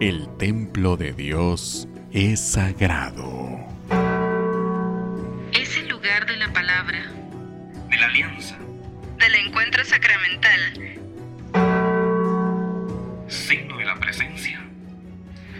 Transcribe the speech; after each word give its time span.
El 0.00 0.34
templo 0.38 0.96
de 0.96 1.12
Dios 1.12 1.86
es 2.10 2.40
sagrado. 2.40 3.60
Es 5.52 5.76
el 5.76 5.88
lugar 5.90 6.24
de 6.24 6.38
la 6.38 6.50
palabra, 6.54 7.12
de 7.90 7.96
la 7.98 8.06
alianza, 8.06 8.56
del 9.18 9.34
encuentro 9.34 9.84
sacramental, 9.84 10.60
signo 13.28 13.76
de 13.76 13.84
la 13.84 14.00
presencia 14.00 14.58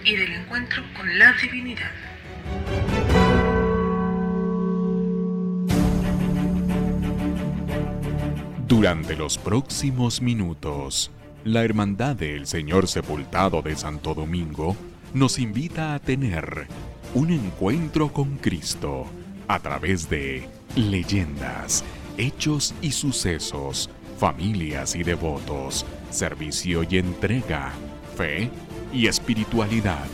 y 0.06 0.16
del 0.16 0.32
encuentro 0.32 0.84
con 0.96 1.18
la 1.18 1.34
divinidad. 1.34 1.90
Durante 8.66 9.16
los 9.16 9.36
próximos 9.36 10.22
minutos, 10.22 11.10
la 11.44 11.64
Hermandad 11.64 12.16
del 12.16 12.46
Señor 12.46 12.86
Sepultado 12.86 13.62
de 13.62 13.74
Santo 13.74 14.14
Domingo 14.14 14.76
nos 15.14 15.38
invita 15.38 15.94
a 15.94 15.98
tener 15.98 16.66
un 17.14 17.30
encuentro 17.30 18.12
con 18.12 18.36
Cristo 18.36 19.06
a 19.48 19.58
través 19.58 20.10
de 20.10 20.46
leyendas, 20.76 21.82
hechos 22.18 22.74
y 22.82 22.92
sucesos, 22.92 23.88
familias 24.18 24.94
y 24.94 25.02
devotos, 25.02 25.86
servicio 26.10 26.84
y 26.88 26.98
entrega, 26.98 27.72
fe 28.16 28.50
y 28.92 29.06
espiritualidad. 29.06 30.08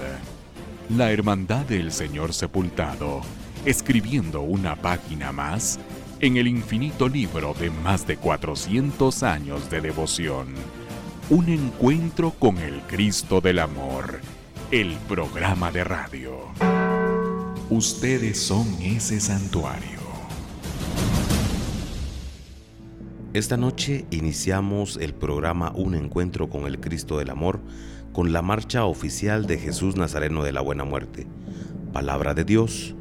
La 0.90 1.10
Hermandad 1.10 1.66
del 1.66 1.90
Señor 1.90 2.32
Sepultado, 2.32 3.20
escribiendo 3.64 4.42
una 4.42 4.76
página 4.76 5.32
más 5.32 5.80
en 6.20 6.36
el 6.36 6.46
infinito 6.46 7.08
libro 7.08 7.52
de 7.54 7.70
más 7.70 8.06
de 8.06 8.16
400 8.16 9.22
años 9.24 9.68
de 9.68 9.80
devoción. 9.80 10.46
Un 11.28 11.48
encuentro 11.48 12.30
con 12.30 12.58
el 12.58 12.82
Cristo 12.82 13.40
del 13.40 13.58
Amor, 13.58 14.20
el 14.70 14.94
programa 15.08 15.72
de 15.72 15.82
radio. 15.82 16.38
Ustedes 17.68 18.38
son 18.38 18.64
ese 18.80 19.18
santuario. 19.18 19.98
Esta 23.32 23.56
noche 23.56 24.06
iniciamos 24.12 24.98
el 24.98 25.14
programa 25.14 25.72
Un 25.74 25.96
encuentro 25.96 26.48
con 26.48 26.64
el 26.64 26.78
Cristo 26.78 27.18
del 27.18 27.30
Amor 27.30 27.58
con 28.12 28.32
la 28.32 28.42
marcha 28.42 28.84
oficial 28.84 29.48
de 29.48 29.58
Jesús 29.58 29.96
Nazareno 29.96 30.44
de 30.44 30.52
la 30.52 30.60
Buena 30.60 30.84
Muerte. 30.84 31.26
Palabra 31.92 32.34
de 32.34 32.44
Dios 32.44 32.94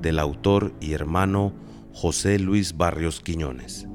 del 0.00 0.20
autor 0.20 0.72
y 0.80 0.92
hermano 0.92 1.52
José 1.92 2.38
Luis 2.38 2.76
Barrios 2.76 3.20
Quiñones. 3.20 3.88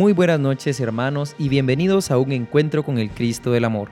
Muy 0.00 0.14
buenas 0.14 0.40
noches 0.40 0.80
hermanos 0.80 1.34
y 1.38 1.50
bienvenidos 1.50 2.10
a 2.10 2.16
un 2.16 2.32
encuentro 2.32 2.82
con 2.82 2.96
el 2.96 3.10
Cristo 3.10 3.50
del 3.50 3.66
Amor. 3.66 3.90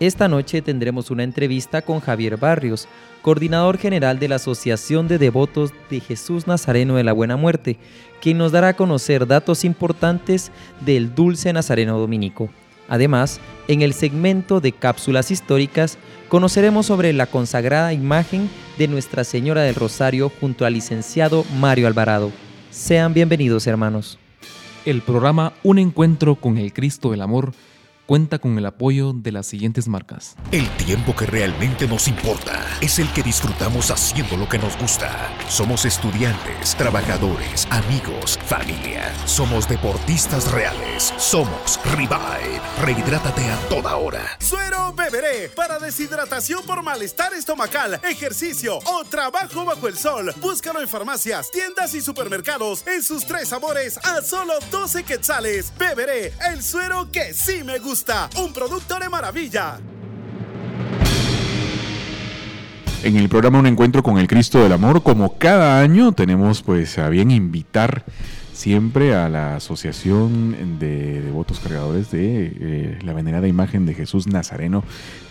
Esta 0.00 0.26
noche 0.26 0.60
tendremos 0.60 1.12
una 1.12 1.22
entrevista 1.22 1.82
con 1.82 2.00
Javier 2.00 2.36
Barrios, 2.36 2.88
coordinador 3.22 3.78
general 3.78 4.18
de 4.18 4.26
la 4.26 4.34
Asociación 4.34 5.06
de 5.06 5.18
Devotos 5.18 5.72
de 5.88 6.00
Jesús 6.00 6.48
Nazareno 6.48 6.96
de 6.96 7.04
la 7.04 7.12
Buena 7.12 7.36
Muerte, 7.36 7.78
quien 8.20 8.38
nos 8.38 8.50
dará 8.50 8.70
a 8.70 8.76
conocer 8.76 9.24
datos 9.28 9.64
importantes 9.64 10.50
del 10.80 11.14
dulce 11.14 11.52
Nazareno 11.52 11.96
Dominico. 11.96 12.50
Además, 12.88 13.38
en 13.68 13.82
el 13.82 13.94
segmento 13.94 14.60
de 14.60 14.72
cápsulas 14.72 15.30
históricas, 15.30 15.96
conoceremos 16.28 16.86
sobre 16.86 17.12
la 17.12 17.26
consagrada 17.26 17.92
imagen 17.92 18.50
de 18.78 18.88
Nuestra 18.88 19.22
Señora 19.22 19.62
del 19.62 19.76
Rosario 19.76 20.28
junto 20.40 20.66
al 20.66 20.72
licenciado 20.72 21.44
Mario 21.60 21.86
Alvarado. 21.86 22.32
Sean 22.72 23.14
bienvenidos 23.14 23.68
hermanos 23.68 24.18
el 24.86 25.02
programa 25.02 25.52
Un 25.64 25.78
Encuentro 25.78 26.36
con 26.36 26.56
el 26.58 26.72
Cristo 26.72 27.10
del 27.10 27.20
Amor 27.20 27.52
cuenta 28.06 28.38
con 28.38 28.56
el 28.56 28.64
apoyo 28.66 29.12
de 29.12 29.32
las 29.32 29.46
siguientes 29.46 29.88
marcas. 29.88 30.36
El 30.52 30.68
tiempo 30.76 31.14
que 31.14 31.26
realmente 31.26 31.88
nos 31.88 32.06
importa 32.06 32.64
es 32.80 32.98
el 33.00 33.12
que 33.12 33.22
disfrutamos 33.22 33.90
haciendo 33.90 34.36
lo 34.36 34.48
que 34.48 34.58
nos 34.58 34.78
gusta. 34.78 35.10
Somos 35.48 35.84
estudiantes, 35.84 36.76
trabajadores, 36.76 37.66
amigos, 37.70 38.38
familia. 38.46 39.12
Somos 39.26 39.68
deportistas 39.68 40.50
reales. 40.52 41.12
Somos 41.18 41.80
Revive. 41.84 42.60
Rehidrátate 42.82 43.42
a 43.50 43.58
toda 43.68 43.96
hora. 43.96 44.24
Suero 44.38 44.92
beberé 44.92 45.48
para 45.48 45.78
deshidratación 45.80 46.64
por 46.64 46.82
malestar 46.82 47.34
estomacal, 47.34 48.00
ejercicio 48.08 48.78
o 48.78 49.04
trabajo 49.04 49.64
bajo 49.64 49.88
el 49.88 49.96
sol. 49.96 50.32
Búscalo 50.40 50.80
en 50.80 50.88
farmacias, 50.88 51.50
tiendas 51.50 51.94
y 51.94 52.00
supermercados 52.00 52.86
en 52.86 53.02
sus 53.02 53.26
tres 53.26 53.48
sabores 53.48 53.98
a 54.04 54.22
solo 54.22 54.54
12 54.70 55.02
quetzales. 55.02 55.72
Beberé 55.76 56.32
el 56.52 56.62
suero 56.62 57.10
que 57.10 57.34
sí 57.34 57.64
me 57.64 57.80
gusta 57.80 57.95
un 58.36 58.52
producto 58.52 58.98
de 58.98 59.08
maravilla. 59.08 59.78
En 63.02 63.16
el 63.16 63.28
programa 63.30 63.58
Un 63.58 63.66
Encuentro 63.66 64.02
con 64.02 64.18
el 64.18 64.26
Cristo 64.26 64.62
del 64.62 64.72
Amor, 64.72 65.02
como 65.02 65.38
cada 65.38 65.80
año, 65.80 66.12
tenemos 66.12 66.62
pues 66.62 66.98
a 66.98 67.08
bien 67.08 67.30
invitar 67.30 68.04
siempre 68.52 69.14
a 69.14 69.30
la 69.30 69.56
Asociación 69.56 70.78
de 70.78 71.22
Devotos 71.22 71.58
Cargadores 71.60 72.10
de 72.10 72.52
eh, 72.60 72.98
la 73.02 73.14
Venerada 73.14 73.48
Imagen 73.48 73.86
de 73.86 73.94
Jesús 73.94 74.26
Nazareno 74.26 74.84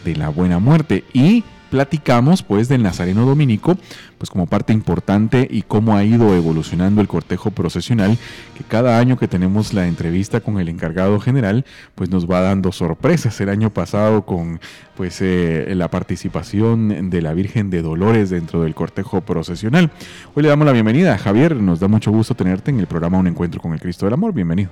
de 0.04 0.16
la 0.16 0.30
Buena 0.30 0.58
Muerte. 0.58 1.04
Y 1.14 1.44
platicamos 1.70 2.44
pues 2.44 2.68
del 2.68 2.84
Nazareno 2.84 3.26
Dominico, 3.26 3.78
pues 4.18 4.30
como 4.30 4.48
parte 4.48 4.74
importante 4.74 5.48
y 5.50 5.64
cómo 5.64 5.96
ha 5.96 6.04
ido 6.04 6.36
evolucionando 6.36 7.02
el 7.02 7.08
cortejo 7.08 7.52
procesional, 7.52 8.18
que 8.58 8.64
cada 8.64 9.00
año 9.00 9.18
que 9.18 9.28
tenemos 9.28 9.74
la 9.74 9.88
entrevista 9.88 10.42
con 10.42 10.60
el 10.60 10.70
encargado 10.70 11.20
general, 11.20 11.66
pues 11.96 12.10
nos 12.10 12.30
va 12.30 12.42
dando 12.42 12.72
sorpresas. 12.72 13.40
El 13.42 13.50
año 13.50 13.70
pasado 13.70 14.26
con 14.26 14.60
pues 14.96 15.22
eh, 15.22 15.74
la 15.76 15.90
participación 15.90 17.10
de 17.10 17.22
la 17.22 17.34
Virgen 17.34 17.70
de 17.70 17.82
Dolores 17.82 18.30
dentro 18.30 18.64
del 18.64 18.76
cortejo 18.76 19.22
procesional. 19.22 19.92
Hoy 20.34 20.44
le 20.44 20.50
damos 20.50 20.66
la 20.66 20.74
bienvenida 20.74 21.14
a 21.14 21.18
Javier, 21.18 21.56
nos 21.56 21.80
da 21.80 21.88
mucho 21.88 22.12
gusto 22.12 22.36
tenerte 22.36 22.72
en 22.72 22.80
el 22.80 22.88
programa 22.88 23.18
Un 23.18 23.28
Encuentro 23.28 23.62
con 23.62 23.74
el 23.74 23.80
Cristo 23.80 24.06
del 24.06 24.14
Amor. 24.14 24.34
Bienvenido. 24.34 24.72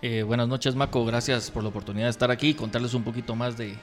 Eh, 0.00 0.22
buenas 0.22 0.46
noches, 0.46 0.76
Maco. 0.76 1.04
Gracias 1.04 1.50
por 1.50 1.64
la 1.64 1.70
oportunidad 1.70 2.06
de 2.06 2.10
estar 2.10 2.30
aquí 2.30 2.50
y 2.50 2.54
contarles 2.54 2.94
un 2.94 3.02
poquito 3.02 3.34
más 3.34 3.56
de, 3.56 3.76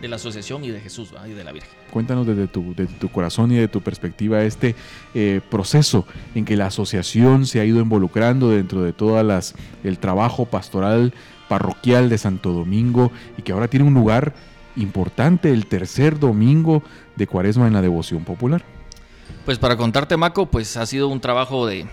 la 0.00 0.16
asociación 0.16 0.64
y 0.64 0.70
de 0.70 0.80
Jesús 0.80 1.12
y 1.26 1.32
de 1.32 1.44
la 1.44 1.52
Virgen. 1.52 1.70
Cuéntanos 1.90 2.26
desde 2.26 2.46
tu, 2.46 2.74
tu 2.74 3.08
corazón 3.10 3.52
y 3.52 3.56
de 3.56 3.68
tu 3.68 3.82
perspectiva 3.82 4.42
este 4.42 4.74
eh, 5.14 5.42
proceso 5.50 6.06
en 6.34 6.46
que 6.46 6.56
la 6.56 6.66
asociación 6.66 7.44
se 7.44 7.60
ha 7.60 7.66
ido 7.66 7.80
involucrando 7.80 8.48
dentro 8.48 8.82
de 8.82 8.94
todas 8.94 9.26
las 9.26 9.54
el 9.84 9.98
trabajo 9.98 10.46
pastoral 10.46 11.12
parroquial 11.48 12.08
de 12.08 12.16
Santo 12.16 12.52
Domingo 12.52 13.12
y 13.36 13.42
que 13.42 13.52
ahora 13.52 13.68
tiene 13.68 13.86
un 13.86 13.94
lugar 13.94 14.34
importante 14.76 15.50
el 15.50 15.66
tercer 15.66 16.18
domingo 16.18 16.82
de 17.16 17.26
Cuaresma 17.26 17.66
en 17.66 17.74
la 17.74 17.82
devoción 17.82 18.24
popular. 18.24 18.64
Pues 19.44 19.58
para 19.58 19.76
contarte, 19.76 20.16
Maco, 20.16 20.46
pues 20.46 20.76
ha 20.78 20.86
sido 20.86 21.08
un 21.08 21.20
trabajo 21.20 21.66
de 21.66 21.86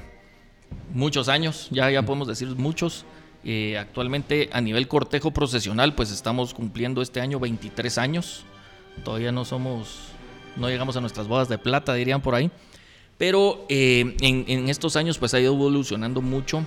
muchos 0.94 1.28
años, 1.28 1.68
ya 1.72 1.90
ya 1.90 2.04
podemos 2.04 2.28
decir 2.28 2.48
muchos 2.56 3.06
eh, 3.46 3.78
actualmente 3.78 4.50
a 4.52 4.60
nivel 4.60 4.88
cortejo 4.88 5.30
procesional, 5.30 5.94
pues 5.94 6.12
estamos 6.12 6.56
cumpliendo 6.56 7.04
este 7.04 7.22
año 7.22 7.40
23 7.40 7.98
años. 8.00 8.44
Todavía 9.04 9.32
no 9.32 9.46
somos, 9.46 10.00
no 10.56 10.68
llegamos 10.68 10.98
a 10.98 11.02
nuestras 11.02 11.28
bodas 11.28 11.48
de 11.48 11.60
plata, 11.60 11.94
dirían 11.94 12.22
por 12.22 12.34
ahí. 12.34 12.50
Pero 13.20 13.66
eh, 13.70 14.16
en, 14.22 14.68
estos 14.68 14.96
años 14.96 15.20
pues 15.20 15.34
ha 15.36 15.40
ido 15.40 15.54
evolucionando 15.54 16.22
mucho 16.22 16.66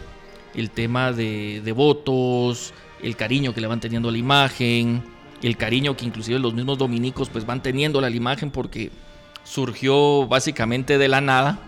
el 0.54 0.70
tema 0.70 1.12
de, 1.12 1.60
de 1.64 1.72
votos, 1.72 2.72
el 3.02 3.16
cariño 3.16 3.52
que 3.52 3.60
le 3.60 3.66
van 3.66 3.80
teniendo 3.80 4.08
a 4.08 4.12
la 4.12 4.18
imagen, 4.18 5.02
el 5.42 5.56
cariño 5.56 5.96
que 5.96 6.06
inclusive 6.06 6.38
los 6.38 6.54
mismos 6.54 6.78
dominicos 6.78 7.28
pues 7.28 7.44
van 7.44 7.62
teniendo 7.62 7.98
a 7.98 8.02
la 8.02 8.10
imagen 8.10 8.50
porque 8.50 8.90
surgió 9.42 10.26
básicamente 10.28 10.96
de 10.96 11.08
la 11.08 11.20
nada 11.20 11.67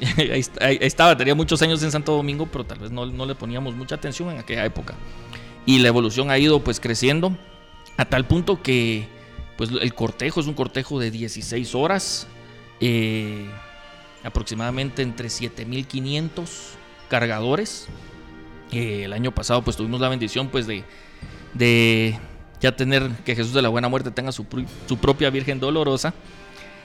ahí, 0.60 0.78
estaba, 0.80 1.16
tenía 1.16 1.34
muchos 1.34 1.60
años 1.62 1.82
en 1.82 1.90
Santo 1.90 2.12
Domingo, 2.12 2.46
pero 2.46 2.64
tal 2.64 2.78
vez 2.78 2.90
no, 2.90 3.04
le 3.06 3.34
poníamos 3.34 3.74
mucha 3.74 3.96
atención 3.96 4.30
en 4.30 4.38
aquella 4.38 4.64
época. 4.64 4.94
Y 5.66 5.78
la 5.78 5.88
evolución 5.88 6.30
ha 6.30 6.38
ido 6.38 6.60
pues 6.60 6.80
creciendo 6.80 7.36
a 7.96 8.04
tal 8.04 8.26
punto 8.26 8.62
que 8.62 9.06
pues 9.56 9.70
el 9.70 9.94
cortejo 9.94 10.40
es 10.40 10.46
un 10.46 10.54
cortejo 10.54 10.98
de 10.98 11.10
16 11.10 11.74
horas, 11.74 12.26
eh, 12.80 13.46
aproximadamente 14.24 15.02
entre 15.02 15.28
7.500 15.28 16.48
cargadores. 17.08 17.88
Eh, 18.72 19.02
el 19.04 19.12
año 19.12 19.32
pasado 19.32 19.62
pues 19.62 19.76
tuvimos 19.76 20.00
la 20.00 20.08
bendición 20.08 20.48
pues 20.48 20.66
de, 20.66 20.84
de 21.52 22.18
ya 22.60 22.74
tener 22.74 23.10
que 23.24 23.34
Jesús 23.34 23.52
de 23.52 23.62
la 23.62 23.68
Buena 23.68 23.88
Muerte 23.88 24.10
tenga 24.10 24.32
su, 24.32 24.46
su 24.86 24.96
propia 24.96 25.28
Virgen 25.30 25.60
Dolorosa. 25.60 26.14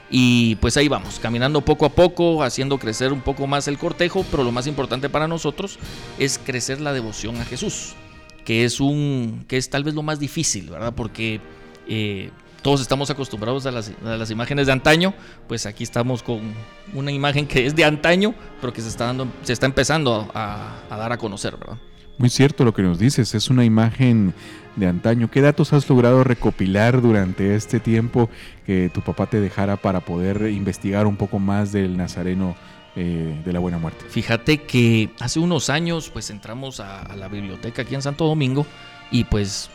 Y 0.09 0.55
pues 0.57 0.77
ahí 0.77 0.87
vamos, 0.87 1.19
caminando 1.19 1.61
poco 1.61 1.85
a 1.85 1.89
poco, 1.89 2.43
haciendo 2.43 2.77
crecer 2.77 3.11
un 3.11 3.21
poco 3.21 3.47
más 3.47 3.67
el 3.67 3.77
cortejo, 3.77 4.25
pero 4.29 4.43
lo 4.43 4.51
más 4.51 4.67
importante 4.67 5.09
para 5.09 5.27
nosotros 5.27 5.79
es 6.19 6.37
crecer 6.37 6.79
la 6.79 6.93
devoción 6.93 7.37
a 7.37 7.45
Jesús, 7.45 7.95
que 8.43 8.65
es 8.65 8.79
un, 8.79 9.45
que 9.47 9.57
es 9.57 9.69
tal 9.69 9.83
vez 9.83 9.95
lo 9.95 10.03
más 10.03 10.19
difícil, 10.19 10.69
¿verdad? 10.69 10.93
Porque 10.95 11.41
eh, 11.87 12.29
todos 12.61 12.81
estamos 12.81 13.09
acostumbrados 13.09 13.65
a 13.65 13.71
las, 13.71 14.31
imágenes 14.31 14.67
de 14.67 14.73
antaño, 14.73 15.13
pues 15.47 15.65
aquí 15.65 15.83
estamos 15.83 16.21
con 16.21 16.53
una 16.93 17.11
imagen 17.11 17.47
que 17.47 17.65
es 17.65 17.75
de 17.75 17.83
antaño, 17.83 18.35
pero 18.61 18.73
que 18.73 18.81
se 18.81 18.89
está 18.89 19.05
dando, 19.05 19.27
se 19.41 19.53
está 19.53 19.65
empezando 19.65 20.29
a, 20.35 20.81
a 20.89 20.97
dar 20.97 21.11
a 21.11 21.17
conocer, 21.17 21.57
¿verdad? 21.57 21.77
Muy 22.17 22.29
cierto 22.29 22.63
lo 22.63 22.73
que 22.73 22.81
nos 22.81 22.97
dices, 22.97 23.35
es 23.35 23.49
una 23.49 23.65
imagen 23.65 24.33
de 24.75 24.87
antaño. 24.87 25.31
¿Qué 25.31 25.41
datos 25.41 25.73
has 25.73 25.89
logrado 25.89 26.23
recopilar 26.23 27.01
durante 27.01 27.55
este 27.55 27.79
tiempo 27.79 28.29
que 28.65 28.89
tu 28.93 29.01
papá 29.01 29.27
te 29.27 29.39
dejara 29.39 29.77
para 29.77 30.01
poder 30.01 30.49
investigar 30.51 31.07
un 31.07 31.15
poco 31.15 31.39
más 31.39 31.71
del 31.71 31.95
Nazareno 31.97 32.55
eh, 32.95 33.41
de 33.43 33.53
la 33.53 33.59
Buena 33.59 33.77
Muerte? 33.77 34.05
Fíjate 34.09 34.63
que 34.63 35.09
hace 35.19 35.39
unos 35.39 35.69
años 35.69 36.09
pues 36.09 36.29
entramos 36.29 36.79
a, 36.79 37.15
la 37.15 37.27
biblioteca 37.27 37.83
aquí 37.83 37.93
en 37.95 38.01
Santo 38.01 38.25
Domingo 38.25 38.65
y 39.11 39.25
pues 39.25 39.69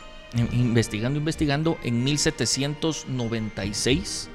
investigando, 0.53 1.19
investigando, 1.19 1.77
en 1.83 2.03
1796 2.03 4.29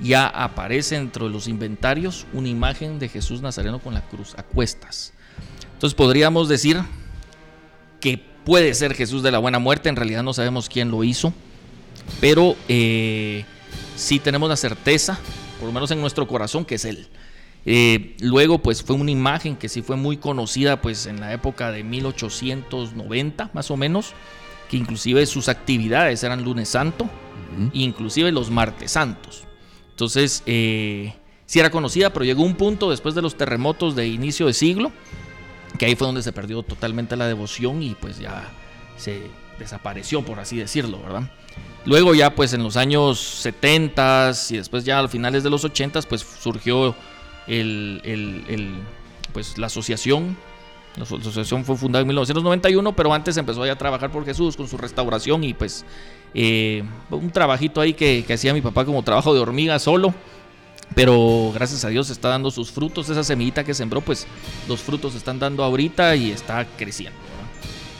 ya 0.00 0.26
aparece 0.26 0.96
dentro 0.96 1.26
de 1.26 1.32
los 1.32 1.46
inventarios 1.48 2.26
una 2.32 2.48
imagen 2.48 2.98
de 2.98 3.08
Jesús 3.08 3.42
Nazareno 3.42 3.78
con 3.78 3.94
la 3.94 4.00
cruz 4.02 4.34
a 4.36 4.42
cuestas. 4.42 5.12
Entonces 5.74 5.94
podríamos 5.94 6.48
decir 6.48 6.80
que 8.00 8.33
puede 8.44 8.74
ser 8.74 8.94
Jesús 8.94 9.22
de 9.22 9.30
la 9.30 9.38
Buena 9.38 9.58
Muerte, 9.58 9.88
en 9.88 9.96
realidad 9.96 10.22
no 10.22 10.32
sabemos 10.32 10.68
quién 10.68 10.90
lo 10.90 11.04
hizo, 11.04 11.32
pero 12.20 12.56
eh, 12.68 13.44
sí 13.96 14.18
tenemos 14.18 14.48
la 14.48 14.56
certeza, 14.56 15.18
por 15.58 15.68
lo 15.68 15.72
menos 15.72 15.90
en 15.90 16.00
nuestro 16.00 16.26
corazón, 16.26 16.64
que 16.64 16.76
es 16.76 16.84
Él. 16.84 17.08
Eh, 17.66 18.14
luego, 18.20 18.58
pues 18.58 18.82
fue 18.82 18.96
una 18.96 19.10
imagen 19.10 19.56
que 19.56 19.68
sí 19.68 19.82
fue 19.82 19.96
muy 19.96 20.18
conocida, 20.18 20.80
pues 20.82 21.06
en 21.06 21.20
la 21.20 21.32
época 21.32 21.70
de 21.70 21.82
1890, 21.82 23.50
más 23.54 23.70
o 23.70 23.76
menos, 23.76 24.12
que 24.68 24.76
inclusive 24.76 25.24
sus 25.26 25.48
actividades 25.48 26.22
eran 26.22 26.44
lunes 26.44 26.68
santo, 26.68 27.08
inclusive 27.72 28.32
los 28.32 28.50
martes 28.50 28.92
santos. 28.92 29.44
Entonces, 29.90 30.42
eh, 30.46 31.14
sí 31.46 31.60
era 31.60 31.70
conocida, 31.70 32.12
pero 32.12 32.24
llegó 32.24 32.42
un 32.42 32.56
punto 32.56 32.90
después 32.90 33.14
de 33.14 33.22
los 33.22 33.36
terremotos 33.36 33.94
de 33.94 34.08
inicio 34.08 34.46
de 34.46 34.52
siglo, 34.52 34.92
que 35.78 35.86
ahí 35.86 35.96
fue 35.96 36.06
donde 36.06 36.22
se 36.22 36.32
perdió 36.32 36.62
totalmente 36.62 37.16
la 37.16 37.26
devoción 37.26 37.82
y 37.82 37.94
pues 37.94 38.18
ya 38.18 38.50
se 38.96 39.22
desapareció, 39.58 40.24
por 40.24 40.40
así 40.40 40.56
decirlo, 40.56 41.00
¿verdad? 41.02 41.30
Luego 41.84 42.14
ya 42.14 42.34
pues 42.34 42.52
en 42.52 42.62
los 42.62 42.76
años 42.76 43.20
70 43.20 44.32
y 44.50 44.56
después 44.56 44.84
ya 44.84 45.00
a 45.00 45.08
finales 45.08 45.42
de 45.42 45.50
los 45.50 45.64
80 45.64 46.02
pues 46.02 46.22
surgió 46.22 46.94
el, 47.46 48.80
pues 49.32 49.58
la 49.58 49.66
asociación. 49.66 50.36
La 50.96 51.02
asociación 51.02 51.64
fue 51.64 51.76
fundada 51.76 52.02
en 52.02 52.06
1991, 52.06 52.94
pero 52.94 53.12
antes 53.12 53.36
empezó 53.36 53.64
a 53.64 53.76
trabajar 53.76 54.12
por 54.12 54.24
Jesús 54.24 54.56
con 54.56 54.68
su 54.68 54.76
restauración 54.76 55.42
y 55.42 55.52
pues 55.52 55.84
eh, 56.34 56.84
un 57.10 57.30
trabajito 57.30 57.80
ahí 57.80 57.94
que, 57.94 58.24
que 58.24 58.34
hacía 58.34 58.54
mi 58.54 58.60
papá 58.60 58.84
como 58.84 59.02
trabajo 59.02 59.34
de 59.34 59.40
hormiga 59.40 59.80
solo 59.80 60.14
pero 60.94 61.50
gracias 61.54 61.84
a 61.84 61.88
Dios 61.88 62.10
está 62.10 62.28
dando 62.28 62.50
sus 62.50 62.70
frutos. 62.70 63.08
Esa 63.08 63.24
semillita 63.24 63.64
que 63.64 63.74
sembró, 63.74 64.00
pues 64.00 64.26
los 64.68 64.80
frutos 64.80 65.14
están 65.14 65.38
dando 65.38 65.64
ahorita 65.64 66.14
y 66.16 66.30
está 66.30 66.66
creciendo. 66.76 67.18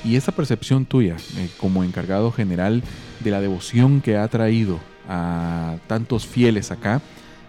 Y 0.05 0.17
esa 0.17 0.33
percepción 0.33 0.85
tuya, 0.85 1.17
eh, 1.37 1.49
como 1.59 1.83
encargado 1.83 2.31
general 2.31 2.83
de 3.21 3.31
la 3.31 3.41
devoción 3.41 4.03
que 4.03 4.19
ha 4.19 4.29
traído 4.29 4.79
a 5.09 5.77
tantos 5.87 6.27
fieles 6.27 6.71
acá, 6.71 7.01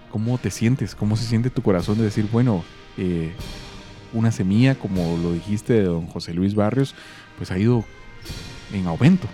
¿cómo 0.10 0.38
te 0.38 0.50
sientes? 0.52 0.96
¿Cómo 0.96 1.18
se 1.18 1.26
siente 1.26 1.50
tu 1.50 1.62
corazón 1.62 1.98
de 1.98 2.06
decir, 2.06 2.28
bueno, 2.32 2.64
eh, 2.98 3.34
una 4.14 4.32
semilla, 4.32 4.76
como 4.76 5.18
lo 5.18 5.34
dijiste 5.34 5.74
de 5.74 5.84
don 5.84 6.08
José 6.08 6.34
Luis 6.34 6.56
Barrios, 6.56 6.96
pues 7.38 7.52
ha 7.52 7.60
ido 7.60 7.84
en 8.74 8.88
aumento? 8.88 9.28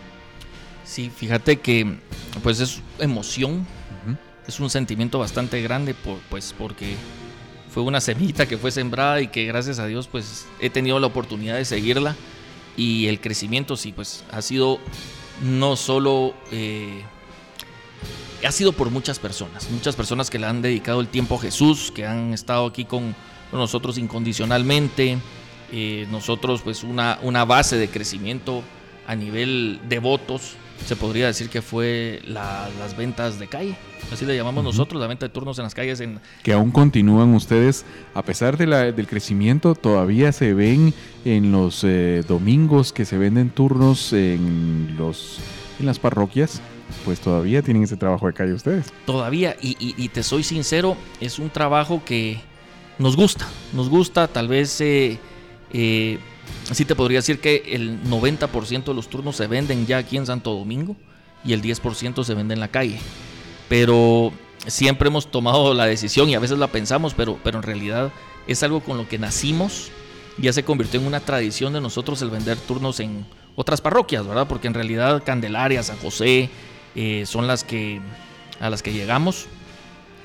Sí, 0.83 1.11
fíjate 1.15 1.57
que 1.57 1.97
pues 2.41 2.59
es 2.59 2.81
emoción, 2.99 3.65
es 4.51 4.59
un 4.59 4.69
sentimiento 4.69 5.17
bastante 5.17 5.61
grande, 5.61 5.93
por, 5.93 6.17
pues 6.29 6.53
porque 6.57 6.95
fue 7.73 7.83
una 7.83 8.01
semita 8.01 8.45
que 8.45 8.57
fue 8.57 8.69
sembrada 8.69 9.21
y 9.21 9.27
que 9.29 9.45
gracias 9.45 9.79
a 9.79 9.85
Dios 9.85 10.07
pues 10.07 10.45
he 10.59 10.69
tenido 10.69 10.99
la 10.99 11.07
oportunidad 11.07 11.55
de 11.55 11.65
seguirla. 11.65 12.15
Y 12.77 13.07
el 13.07 13.19
crecimiento 13.19 13.77
sí 13.77 13.93
pues 13.93 14.23
ha 14.31 14.41
sido 14.41 14.79
no 15.41 15.75
solo 15.75 16.33
eh, 16.51 17.01
ha 18.45 18.51
sido 18.51 18.73
por 18.73 18.89
muchas 18.91 19.19
personas. 19.19 19.69
Muchas 19.69 19.95
personas 19.95 20.29
que 20.29 20.37
le 20.37 20.47
han 20.47 20.61
dedicado 20.61 20.99
el 20.99 21.07
tiempo 21.07 21.35
a 21.35 21.39
Jesús 21.39 21.91
que 21.93 22.05
han 22.05 22.33
estado 22.33 22.65
aquí 22.65 22.83
con 22.83 23.15
nosotros 23.53 23.97
incondicionalmente. 23.97 25.17
Eh, 25.71 26.07
nosotros 26.11 26.61
pues 26.61 26.83
una, 26.83 27.19
una 27.21 27.45
base 27.45 27.77
de 27.77 27.89
crecimiento 27.89 28.63
a 29.07 29.15
nivel 29.15 29.79
de 29.87 29.99
votos 29.99 30.55
se 30.85 30.95
podría 30.95 31.27
decir 31.27 31.49
que 31.49 31.61
fue 31.61 32.21
las 32.25 32.97
ventas 32.97 33.39
de 33.39 33.47
calle. 33.47 33.75
Así 34.11 34.25
le 34.25 34.35
llamamos 34.35 34.63
nosotros, 34.63 34.99
la 34.99 35.07
venta 35.07 35.27
de 35.27 35.33
turnos 35.33 35.57
en 35.59 35.63
las 35.63 35.75
calles. 35.75 35.99
En... 36.01 36.19
Que 36.43 36.53
aún 36.53 36.71
continúan 36.71 37.33
ustedes, 37.33 37.85
a 38.13 38.23
pesar 38.23 38.57
de 38.57 38.67
la, 38.67 38.91
del 38.91 39.07
crecimiento, 39.07 39.75
todavía 39.75 40.31
se 40.31 40.53
ven 40.53 40.93
en 41.23 41.51
los 41.51 41.83
eh, 41.83 42.23
domingos 42.27 42.91
que 42.91 43.05
se 43.05 43.17
venden 43.17 43.49
turnos 43.49 44.11
en, 44.13 44.95
los, 44.97 45.39
en 45.79 45.85
las 45.85 45.99
parroquias. 45.99 46.61
Pues 47.05 47.21
todavía 47.21 47.61
tienen 47.61 47.83
ese 47.83 47.95
trabajo 47.95 48.27
de 48.27 48.33
calle 48.33 48.53
ustedes. 48.53 48.91
Todavía, 49.05 49.55
y, 49.61 49.77
y, 49.79 50.09
te 50.09 50.23
soy 50.23 50.43
sincero, 50.43 50.97
es 51.21 51.39
un 51.39 51.49
trabajo 51.49 52.03
que 52.03 52.41
nos 52.99 53.15
gusta. 53.15 53.47
Nos 53.71 53.87
gusta, 53.87 54.27
tal 54.27 54.49
vez 54.49 54.81
eh, 54.81 55.17
eh 55.71 56.19
Así 56.69 56.85
te 56.85 56.95
podría 56.95 57.19
decir 57.19 57.39
que 57.39 57.63
el 57.67 58.01
90% 58.03 58.85
de 58.85 58.93
los 58.93 59.09
turnos 59.09 59.35
se 59.35 59.47
venden 59.47 59.85
ya 59.85 59.97
aquí 59.97 60.17
en 60.17 60.25
Santo 60.25 60.53
Domingo 60.53 60.95
y 61.43 61.53
el 61.53 61.61
10% 61.61 62.23
se 62.23 62.33
vende 62.33 62.53
en 62.53 62.59
la 62.59 62.69
calle. 62.69 62.99
Pero 63.67 64.31
siempre 64.67 65.09
hemos 65.09 65.31
tomado 65.31 65.73
la 65.73 65.85
decisión 65.85 66.29
y 66.29 66.35
a 66.35 66.39
veces 66.39 66.57
la 66.57 66.67
pensamos, 66.67 67.13
pero, 67.13 67.39
pero 67.43 67.57
en 67.57 67.63
realidad 67.63 68.11
es 68.47 68.63
algo 68.63 68.81
con 68.81 68.97
lo 68.97 69.07
que 69.07 69.19
nacimos. 69.19 69.91
Ya 70.37 70.53
se 70.53 70.63
convirtió 70.63 70.99
en 70.99 71.07
una 71.07 71.19
tradición 71.19 71.73
de 71.73 71.81
nosotros 71.81 72.21
el 72.21 72.29
vender 72.29 72.57
turnos 72.57 72.99
en 72.99 73.25
otras 73.55 73.81
parroquias, 73.81 74.25
¿verdad? 74.25 74.47
Porque 74.47 74.67
en 74.67 74.73
realidad 74.73 75.23
Candelaria, 75.25 75.83
San 75.83 75.97
José 75.97 76.49
eh, 76.95 77.25
son 77.25 77.47
las 77.47 77.63
que 77.63 78.01
a 78.59 78.69
las 78.69 78.83
que 78.83 78.93
llegamos 78.93 79.47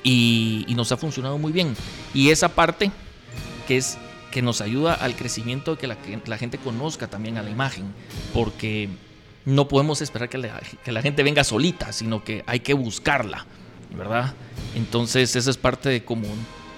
y, 0.03 0.63
y 0.67 0.75
nos 0.75 0.91
ha 0.91 0.97
funcionado 0.97 1.37
muy 1.37 1.51
bien. 1.51 1.75
Y 2.13 2.29
esa 2.29 2.49
parte 2.49 2.91
que 3.67 3.77
es 3.77 3.97
que 4.37 4.43
nos 4.43 4.61
ayuda 4.61 4.93
al 4.93 5.15
crecimiento, 5.15 5.79
que 5.79 5.87
la, 5.87 5.95
que 5.95 6.21
la 6.27 6.37
gente 6.37 6.59
conozca 6.59 7.07
también 7.07 7.39
a 7.39 7.41
la 7.41 7.49
imagen, 7.49 7.85
porque 8.35 8.87
no 9.45 9.67
podemos 9.67 9.99
esperar 10.03 10.29
que 10.29 10.37
la, 10.37 11.01
gente 11.01 11.23
venga 11.23 11.43
solita, 11.43 11.91
sino 11.91 12.23
que 12.23 12.43
hay 12.45 12.59
que 12.59 12.75
buscarla, 12.75 13.47
¿verdad? 13.97 14.35
Entonces 14.75 15.35
esa 15.35 15.49
es 15.49 15.57
parte 15.57 15.89
de, 15.89 16.03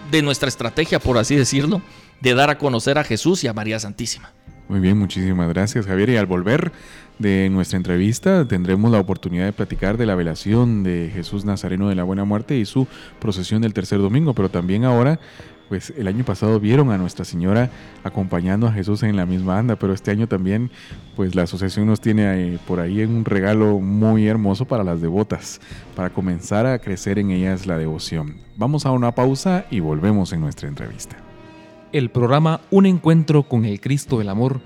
de 0.09 0.21
nuestra 0.21 0.47
estrategia, 0.47 0.99
por 0.99 1.17
así 1.17 1.35
decirlo, 1.35 1.81
de 2.21 2.33
dar 2.33 2.49
a 2.49 2.57
conocer 2.57 2.97
a 2.97 3.03
Jesús 3.03 3.43
y 3.43 3.49
a 3.49 3.53
María 3.53 3.77
Santísima. 3.77 4.31
Muy 4.69 4.79
bien, 4.79 4.97
muchísimas 4.97 5.49
gracias 5.49 5.85
Javier. 5.85 6.11
Y 6.11 6.15
al 6.15 6.27
volver 6.27 6.71
de 7.17 7.49
nuestra 7.49 7.75
entrevista 7.75 8.47
tendremos 8.47 8.89
la 8.89 9.01
oportunidad 9.01 9.43
de 9.43 9.51
platicar 9.51 9.97
de 9.97 10.05
la 10.05 10.15
velación 10.15 10.83
de 10.83 11.11
Jesús 11.13 11.43
Nazareno 11.43 11.89
de 11.89 11.95
la 11.95 12.05
Buena 12.05 12.23
Muerte 12.23 12.55
y 12.55 12.63
su 12.63 12.87
procesión 13.19 13.61
del 13.61 13.73
tercer 13.73 13.99
domingo, 13.99 14.33
pero 14.33 14.47
también 14.47 14.85
ahora 14.85 15.19
pues 15.69 15.93
el 15.95 16.07
año 16.07 16.25
pasado 16.25 16.59
vieron 16.59 16.91
a 16.91 16.97
Nuestra 16.97 17.23
Señora 17.23 17.69
acompañando 18.03 18.67
a 18.67 18.73
Jesús 18.73 19.03
en 19.03 19.15
la 19.15 19.27
misma 19.27 19.59
anda, 19.59 19.77
pero 19.77 19.93
este 19.93 20.11
año 20.11 20.27
también, 20.27 20.71
pues 21.15 21.35
la 21.35 21.43
asociación 21.43 21.85
nos 21.85 22.01
tiene 22.01 22.55
eh, 22.55 22.59
por 22.67 22.79
ahí 22.79 23.03
un 23.03 23.23
regalo 23.23 23.79
muy 23.79 24.27
hermoso 24.27 24.65
para 24.65 24.83
las 24.83 24.99
devotas, 24.99 25.61
para 25.95 26.09
comenzar 26.09 26.65
a 26.65 26.79
crecer 26.79 27.19
en 27.19 27.29
ellas 27.29 27.67
la 27.67 27.77
devoción. 27.77 28.37
Vamos 28.57 28.85
a 28.85 28.91
una 28.91 29.13
pausa 29.13 29.65
y 29.69 29.79
volvemos 29.79 30.33
en 30.33 30.41
nuestra 30.41 30.67
entrevista. 30.67 31.15
El 31.91 32.09
programa 32.09 32.61
Un 32.71 32.87
Encuentro 32.87 33.43
con 33.43 33.65
el 33.65 33.79
Cristo 33.79 34.17
del 34.17 34.29
Amor 34.29 34.61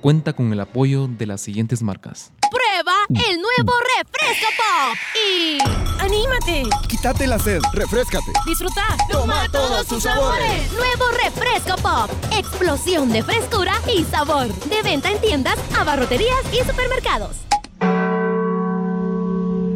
cuenta 0.00 0.32
con 0.32 0.52
el 0.52 0.60
apoyo 0.60 1.06
de 1.06 1.26
las 1.26 1.40
siguientes 1.40 1.82
marcas. 1.82 2.32
Prueba 2.76 2.92
el 3.30 3.40
nuevo 3.40 3.72
refresco 3.96 4.48
pop 4.58 4.98
y 5.14 5.58
anímate. 5.98 6.64
Quítate 6.88 7.26
la 7.26 7.38
sed, 7.38 7.60
refrescate. 7.72 8.32
Disfruta. 8.44 8.82
Toma 9.10 9.48
todos 9.50 9.86
sus 9.86 10.02
sabores. 10.02 10.70
Nuevo 10.72 11.04
refresco 11.24 11.76
pop. 11.80 12.10
Explosión 12.36 13.10
de 13.10 13.22
frescura 13.22 13.72
y 13.90 14.04
sabor. 14.04 14.48
De 14.66 14.82
venta 14.82 15.10
en 15.10 15.18
tiendas, 15.22 15.58
abarroterías 15.74 16.42
y 16.52 16.64
supermercados. 16.68 17.36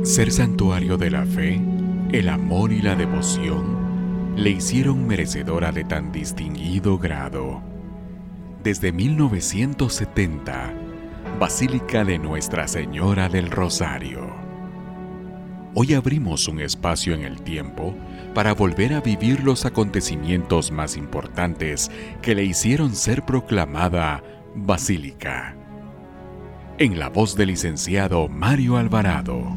Ser 0.04 0.30
santuario 0.30 0.99
de 0.99 1.11
la 1.11 1.25
fe, 1.25 1.59
el 2.12 2.28
amor 2.28 2.71
y 2.71 2.83
la 2.83 2.97
devoción 2.97 4.35
le 4.37 4.50
hicieron 4.50 5.07
merecedora 5.07 5.73
de 5.73 5.85
tan 5.85 6.12
distinguido 6.12 6.99
grado. 6.99 7.62
Desde 8.62 8.92
1970, 8.92 10.89
Basílica 11.38 12.04
de 12.04 12.18
Nuestra 12.18 12.68
Señora 12.68 13.28
del 13.28 13.50
Rosario. 13.50 14.34
Hoy 15.75 15.94
abrimos 15.94 16.49
un 16.49 16.60
espacio 16.60 17.14
en 17.14 17.22
el 17.22 17.40
tiempo 17.40 17.94
para 18.34 18.52
volver 18.52 18.92
a 18.92 19.00
vivir 19.00 19.42
los 19.42 19.64
acontecimientos 19.64 20.70
más 20.70 20.96
importantes 20.96 21.90
que 22.20 22.34
le 22.34 22.44
hicieron 22.44 22.94
ser 22.94 23.25
proclamada 23.25 24.22
Basílica. 24.54 25.56
En 26.78 26.99
la 26.99 27.08
voz 27.08 27.37
del 27.37 27.49
licenciado 27.49 28.28
Mario 28.28 28.76
Alvarado. 28.76 29.56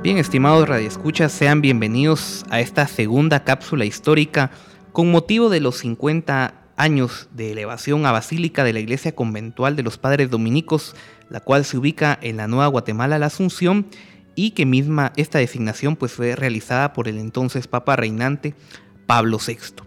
Bien, 0.00 0.16
estimados 0.18 0.68
radioescuchas, 0.68 1.32
sean 1.32 1.60
bienvenidos 1.60 2.46
a 2.50 2.60
esta 2.60 2.86
segunda 2.86 3.42
cápsula 3.42 3.84
histórica 3.84 4.52
con 4.92 5.10
motivo 5.10 5.50
de 5.50 5.58
los 5.58 5.78
50 5.78 6.54
años 6.76 7.28
de 7.32 7.50
elevación 7.50 8.06
a 8.06 8.12
Basílica 8.12 8.62
de 8.62 8.72
la 8.72 8.78
Iglesia 8.78 9.16
Conventual 9.16 9.74
de 9.74 9.82
los 9.82 9.98
Padres 9.98 10.30
Dominicos, 10.30 10.94
la 11.30 11.40
cual 11.40 11.64
se 11.64 11.78
ubica 11.78 12.16
en 12.22 12.36
la 12.36 12.46
Nueva 12.46 12.68
Guatemala, 12.68 13.18
la 13.18 13.26
Asunción, 13.26 13.88
y 14.36 14.52
que 14.52 14.66
misma 14.66 15.12
esta 15.16 15.40
designación 15.40 15.96
pues 15.96 16.12
fue 16.12 16.36
realizada 16.36 16.92
por 16.92 17.08
el 17.08 17.18
entonces 17.18 17.66
Papa 17.66 17.96
reinante 17.96 18.54
Pablo 19.06 19.38
VI. 19.44 19.82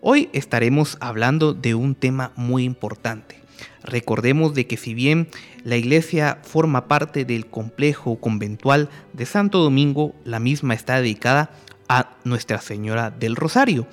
Hoy 0.00 0.30
estaremos 0.32 0.96
hablando 1.00 1.52
de 1.52 1.74
un 1.74 1.94
tema 1.94 2.32
muy 2.34 2.64
importante, 2.64 3.44
Recordemos 3.84 4.54
de 4.54 4.66
que 4.66 4.78
si 4.78 4.94
bien 4.94 5.28
la 5.64 5.76
iglesia 5.76 6.38
forma 6.42 6.86
parte 6.86 7.24
del 7.24 7.46
complejo 7.46 8.16
conventual 8.16 8.90
de 9.14 9.26
Santo 9.26 9.58
Domingo, 9.58 10.14
la 10.24 10.38
misma 10.38 10.74
está 10.74 11.00
dedicada 11.00 11.50
a 11.88 12.16
Nuestra 12.24 12.60
Señora 12.60 13.10
del 13.10 13.34
Rosario. 13.34 13.86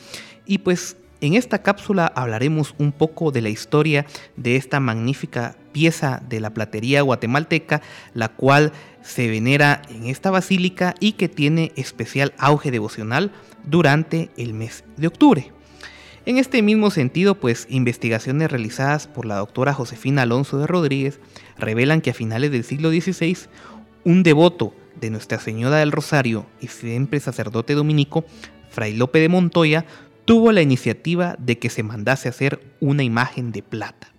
Y 0.46 0.60
pues 0.60 0.98
en 1.22 1.36
esta 1.36 1.62
cápsula 1.64 2.12
hablaremos 2.14 2.76
un 2.78 2.92
poco 2.92 3.32
de 3.32 3.42
la 3.42 3.50
historia 3.50 4.06
de 4.36 4.58
esta 4.58 4.80
magnífica 4.80 5.56
pieza 5.72 6.22
de 6.28 6.42
la 6.42 6.50
platería 6.54 7.04
guatemalteca, 7.04 7.82
la 8.14 8.28
cual 8.28 8.74
se 9.02 9.30
venera 9.30 9.82
en 9.90 10.08
esta 10.08 10.30
basílica 10.30 10.96
y 11.00 11.14
que 11.14 11.30
tiene 11.30 11.72
especial 11.76 12.34
auge 12.38 12.72
devocional 12.72 13.32
durante 13.64 14.30
el 14.36 14.54
mes 14.54 14.84
de 14.98 15.08
octubre. 15.08 15.52
En 16.24 16.38
este 16.38 16.62
mismo 16.62 16.92
sentido, 16.92 17.34
pues 17.34 17.66
investigaciones 17.68 18.52
realizadas 18.52 19.08
por 19.08 19.26
la 19.26 19.38
doctora 19.38 19.74
Josefina 19.74 20.22
Alonso 20.22 20.60
de 20.60 20.68
Rodríguez 20.68 21.20
revelan 21.58 22.02
que 22.02 22.12
a 22.12 22.14
finales 22.14 22.52
del 22.52 22.64
siglo 22.64 22.92
XVI, 22.92 23.38
un 24.04 24.22
devoto 24.22 24.76
de 25.00 25.10
Nuestra 25.10 25.40
Señora 25.40 25.78
del 25.78 25.92
Rosario 25.92 26.46
y 26.62 26.68
siempre 26.68 27.20
sacerdote 27.20 27.74
dominico, 27.74 28.24
Fray 28.70 28.94
Lope 28.94 29.20
de 29.20 29.30
Montoya, 29.30 29.86
tuvo 30.26 30.52
la 30.52 30.62
iniciativa 30.62 31.36
de 31.40 31.58
que 31.58 31.72
se 31.72 31.82
mandase 31.82 32.30
hacer 32.30 32.62
una 32.80 33.02
imagen 33.02 33.52
de 33.52 33.64
plata. 33.64 34.14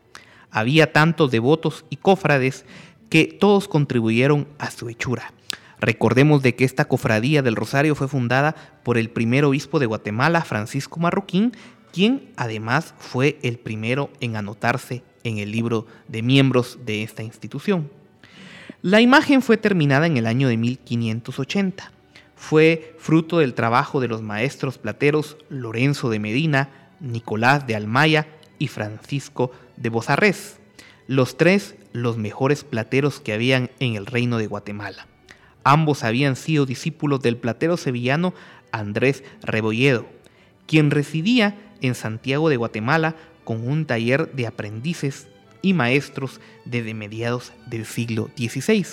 Había 0.50 0.92
tantos 0.92 1.30
devotos 1.30 1.84
y 1.88 1.96
cofrades 1.96 2.64
que 3.10 3.26
todos 3.26 3.68
contribuyeron 3.68 4.48
a 4.58 4.72
su 4.72 4.88
hechura. 4.88 5.32
Recordemos 5.80 6.42
de 6.42 6.54
que 6.54 6.64
esta 6.64 6.84
cofradía 6.84 7.42
del 7.42 7.56
Rosario 7.56 7.94
fue 7.94 8.08
fundada 8.08 8.54
por 8.82 8.98
el 8.98 9.08
primer 9.10 9.44
obispo 9.44 9.78
de 9.78 9.86
Guatemala, 9.86 10.42
Francisco 10.42 10.98
Marroquín, 11.00 11.52
quien 11.92 12.32
además 12.36 12.94
fue 12.98 13.38
el 13.42 13.58
primero 13.58 14.10
en 14.20 14.36
anotarse 14.36 15.02
en 15.24 15.38
el 15.38 15.52
libro 15.52 15.86
de 16.08 16.22
miembros 16.22 16.78
de 16.84 17.02
esta 17.02 17.22
institución. 17.22 17.90
La 18.80 19.00
imagen 19.00 19.42
fue 19.42 19.56
terminada 19.56 20.06
en 20.06 20.16
el 20.16 20.26
año 20.26 20.48
de 20.48 20.56
1580. 20.56 21.92
fue 22.34 22.96
fruto 22.98 23.38
del 23.38 23.54
trabajo 23.54 24.00
de 24.00 24.08
los 24.08 24.20
maestros 24.20 24.78
plateros 24.78 25.36
Lorenzo 25.48 26.10
de 26.10 26.18
Medina, 26.18 26.90
Nicolás 26.98 27.68
de 27.68 27.76
Almaya 27.76 28.26
y 28.58 28.66
Francisco 28.66 29.52
de 29.76 29.90
Bozarrés, 29.90 30.58
los 31.06 31.36
tres 31.36 31.76
los 31.92 32.16
mejores 32.16 32.64
plateros 32.64 33.20
que 33.20 33.32
habían 33.32 33.70
en 33.78 33.94
el 33.94 34.06
reino 34.06 34.38
de 34.38 34.48
Guatemala. 34.48 35.06
Ambos 35.62 36.02
habían 36.02 36.34
sido 36.34 36.66
discípulos 36.66 37.20
del 37.20 37.36
platero 37.36 37.76
sevillano 37.76 38.34
Andrés 38.72 39.22
Rebolledo, 39.42 40.06
quien 40.66 40.90
residía 40.90 41.56
en 41.82 41.94
Santiago 41.94 42.48
de 42.48 42.56
Guatemala 42.56 43.14
con 43.44 43.68
un 43.68 43.84
taller 43.84 44.32
de 44.32 44.46
aprendices 44.46 45.28
y 45.60 45.74
maestros 45.74 46.40
desde 46.64 46.94
mediados 46.94 47.52
del 47.66 47.84
siglo 47.84 48.30
XVI. 48.36 48.86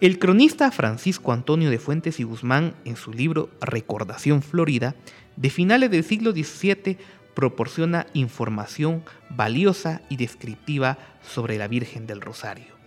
El 0.00 0.18
cronista 0.18 0.70
Francisco 0.70 1.32
Antonio 1.32 1.68
de 1.68 1.78
Fuentes 1.78 2.20
y 2.20 2.22
Guzmán, 2.22 2.74
en 2.84 2.96
su 2.96 3.12
libro 3.12 3.50
Recordación 3.60 4.40
Florida, 4.40 4.94
de 5.36 5.50
finales 5.50 5.90
del 5.90 6.04
siglo 6.04 6.32
XVII, 6.32 6.96
proporciona 7.34 8.06
información 8.14 9.02
valiosa 9.28 10.00
y 10.08 10.16
descriptiva 10.16 10.98
sobre 11.22 11.58
la 11.58 11.68
Virgen 11.68 12.06
del 12.06 12.20
Rosario. 12.20 12.80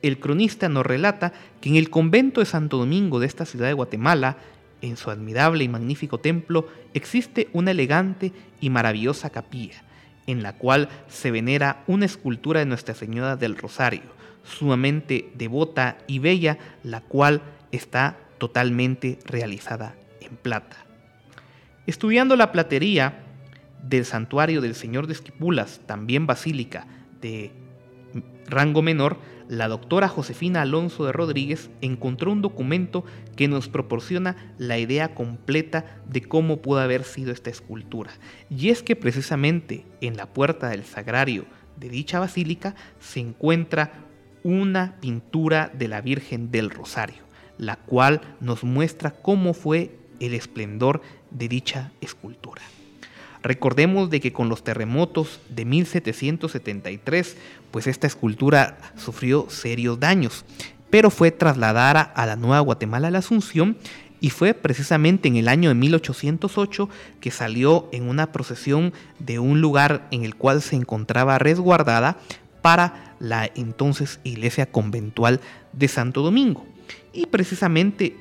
El 0.00 0.20
cronista 0.20 0.68
nos 0.68 0.86
relata 0.86 1.32
que 1.60 1.70
en 1.70 1.76
el 1.76 1.90
convento 1.90 2.40
de 2.40 2.46
Santo 2.46 2.76
Domingo 2.78 3.18
de 3.18 3.26
esta 3.26 3.44
ciudad 3.44 3.66
de 3.66 3.72
Guatemala, 3.72 4.36
en 4.82 4.96
su 4.96 5.10
admirable 5.10 5.64
y 5.64 5.68
magnífico 5.68 6.18
templo, 6.18 6.68
existe 6.94 7.48
una 7.52 7.72
elegante 7.72 8.32
y 8.60 8.70
maravillosa 8.70 9.30
capilla, 9.30 9.82
en 10.26 10.42
la 10.42 10.54
cual 10.54 10.88
se 11.08 11.30
venera 11.30 11.82
una 11.86 12.06
escultura 12.06 12.60
de 12.60 12.66
Nuestra 12.66 12.94
Señora 12.94 13.36
del 13.36 13.56
Rosario, 13.56 14.02
sumamente 14.44 15.30
devota 15.34 15.98
y 16.06 16.18
bella, 16.18 16.58
la 16.82 17.00
cual 17.00 17.42
está 17.72 18.18
totalmente 18.38 19.18
realizada 19.24 19.94
en 20.20 20.36
plata. 20.36 20.76
Estudiando 21.86 22.36
la 22.36 22.52
platería 22.52 23.24
del 23.82 24.04
santuario 24.04 24.60
del 24.60 24.74
Señor 24.74 25.06
de 25.06 25.14
Esquipulas, 25.14 25.80
también 25.86 26.26
basílica 26.26 26.86
de 27.20 27.52
rango 28.46 28.82
menor, 28.82 29.18
la 29.48 29.66
doctora 29.66 30.08
Josefina 30.08 30.60
Alonso 30.60 31.06
de 31.06 31.12
Rodríguez 31.12 31.70
encontró 31.80 32.30
un 32.30 32.42
documento 32.42 33.04
que 33.34 33.48
nos 33.48 33.68
proporciona 33.68 34.54
la 34.58 34.78
idea 34.78 35.14
completa 35.14 35.86
de 36.06 36.22
cómo 36.22 36.58
pudo 36.58 36.80
haber 36.80 37.04
sido 37.04 37.32
esta 37.32 37.48
escultura. 37.48 38.12
Y 38.50 38.68
es 38.68 38.82
que 38.82 38.94
precisamente 38.94 39.86
en 40.02 40.16
la 40.18 40.26
puerta 40.26 40.68
del 40.68 40.84
sagrario 40.84 41.46
de 41.76 41.88
dicha 41.88 42.20
basílica 42.20 42.74
se 43.00 43.20
encuentra 43.20 44.04
una 44.42 44.96
pintura 45.00 45.70
de 45.72 45.88
la 45.88 46.02
Virgen 46.02 46.50
del 46.50 46.70
Rosario, 46.70 47.24
la 47.56 47.76
cual 47.76 48.20
nos 48.40 48.64
muestra 48.64 49.12
cómo 49.12 49.54
fue 49.54 49.96
el 50.20 50.34
esplendor 50.34 51.00
de 51.30 51.48
dicha 51.48 51.92
escultura. 52.00 52.62
Recordemos 53.42 54.10
de 54.10 54.20
que 54.20 54.32
con 54.32 54.48
los 54.48 54.64
terremotos 54.64 55.40
de 55.48 55.64
1773, 55.64 57.36
pues 57.70 57.86
esta 57.86 58.06
escultura 58.06 58.78
sufrió 58.96 59.46
serios 59.48 60.00
daños, 60.00 60.44
pero 60.90 61.10
fue 61.10 61.30
trasladada 61.30 62.00
a 62.00 62.26
la 62.26 62.36
Nueva 62.36 62.60
Guatemala 62.60 63.10
la 63.10 63.18
Asunción 63.18 63.76
y 64.20 64.30
fue 64.30 64.54
precisamente 64.54 65.28
en 65.28 65.36
el 65.36 65.48
año 65.48 65.68
de 65.68 65.74
1808 65.76 66.88
que 67.20 67.30
salió 67.30 67.88
en 67.92 68.08
una 68.08 68.32
procesión 68.32 68.92
de 69.18 69.38
un 69.38 69.60
lugar 69.60 70.08
en 70.10 70.24
el 70.24 70.34
cual 70.34 70.62
se 70.62 70.76
encontraba 70.76 71.38
resguardada 71.38 72.18
para 72.62 73.14
la 73.20 73.50
entonces 73.54 74.20
iglesia 74.24 74.66
conventual 74.66 75.40
de 75.72 75.88
Santo 75.88 76.22
Domingo. 76.22 76.66
Y 77.12 77.26
precisamente 77.26 78.16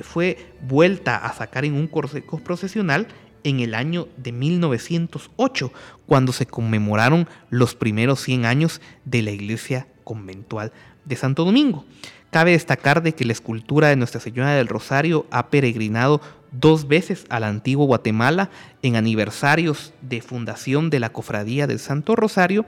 fue 0.00 0.52
vuelta 0.62 1.16
a 1.16 1.32
sacar 1.34 1.64
en 1.64 1.74
un 1.74 1.86
corsejo 1.86 2.38
procesional 2.38 3.06
en 3.44 3.60
el 3.60 3.74
año 3.74 4.08
de 4.16 4.32
1908, 4.32 5.72
cuando 6.06 6.32
se 6.32 6.46
conmemoraron 6.46 7.28
los 7.50 7.74
primeros 7.74 8.20
100 8.20 8.46
años 8.46 8.80
de 9.04 9.22
la 9.22 9.30
iglesia 9.30 9.86
conventual 10.04 10.72
de 11.04 11.16
Santo 11.16 11.44
Domingo. 11.44 11.84
Cabe 12.30 12.52
destacar 12.52 13.02
de 13.02 13.14
que 13.14 13.26
la 13.26 13.32
escultura 13.32 13.88
de 13.88 13.96
Nuestra 13.96 14.20
Señora 14.20 14.52
del 14.54 14.68
Rosario 14.68 15.26
ha 15.30 15.50
peregrinado 15.50 16.20
dos 16.50 16.88
veces 16.88 17.24
a 17.28 17.40
la 17.40 17.48
antigua 17.48 17.86
Guatemala 17.86 18.50
en 18.82 18.96
aniversarios 18.96 19.92
de 20.02 20.20
fundación 20.20 20.90
de 20.90 21.00
la 21.00 21.10
Cofradía 21.10 21.66
del 21.66 21.78
Santo 21.78 22.16
Rosario 22.16 22.64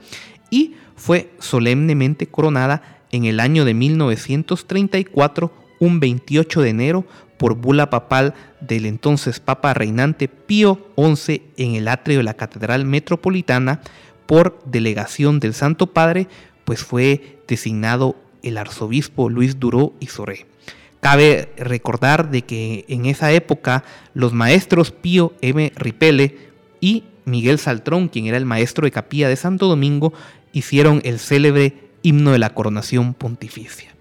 y 0.51 0.75
fue 0.97 1.33
solemnemente 1.39 2.27
coronada 2.27 3.01
en 3.11 3.25
el 3.25 3.41
año 3.41 3.65
de 3.65 3.75
1934, 3.75 5.53
un 5.81 6.01
28 6.01 6.63
de 6.63 6.69
enero, 6.69 7.05
por 7.37 7.57
bula 7.57 7.91
papal 7.91 8.35
del 8.61 8.87
entonces 8.87 9.41
Papa 9.41 9.75
reinante 9.75 10.29
Pío 10.29 10.89
XI 10.97 11.43
en 11.57 11.75
el 11.75 11.89
atrio 11.89 12.19
de 12.19 12.25
la 12.25 12.35
Catedral 12.35 12.85
Metropolitana 12.85 13.81
por 14.27 14.59
delegación 14.65 15.41
del 15.41 15.55
Santo 15.55 15.89
Padre, 15.89 16.29
pues 16.65 16.83
fue 16.83 17.39
designado 17.47 18.17
el 18.43 18.59
arzobispo 18.59 19.29
Luis 19.29 19.59
Duró 19.59 19.93
y 20.01 20.07
Soré. 20.07 20.47
Cabe 21.01 21.51
recordar 21.59 22.31
de 22.31 22.43
que 22.43 22.87
en 22.89 23.07
esa 23.07 23.31
época 23.33 23.85
los 24.15 24.33
maestros 24.33 24.91
Pío 24.91 25.35
M. 25.43 25.73
Ripele 25.77 26.39
y 26.81 27.05
Miguel 27.27 27.59
Saltrón, 27.59 28.09
quien 28.09 28.27
era 28.27 28.37
el 28.37 28.47
maestro 28.47 28.85
de 28.85 28.91
capilla 28.91 29.29
de 29.29 29.37
Santo 29.37 29.67
Domingo, 29.67 30.13
hicieron 30.53 31.01
el 31.05 31.19
célebre 31.19 31.91
himno 32.03 32.33
de 32.33 32.39
la 32.39 32.55
coronación 32.55 33.15
pontificia. 33.15 33.94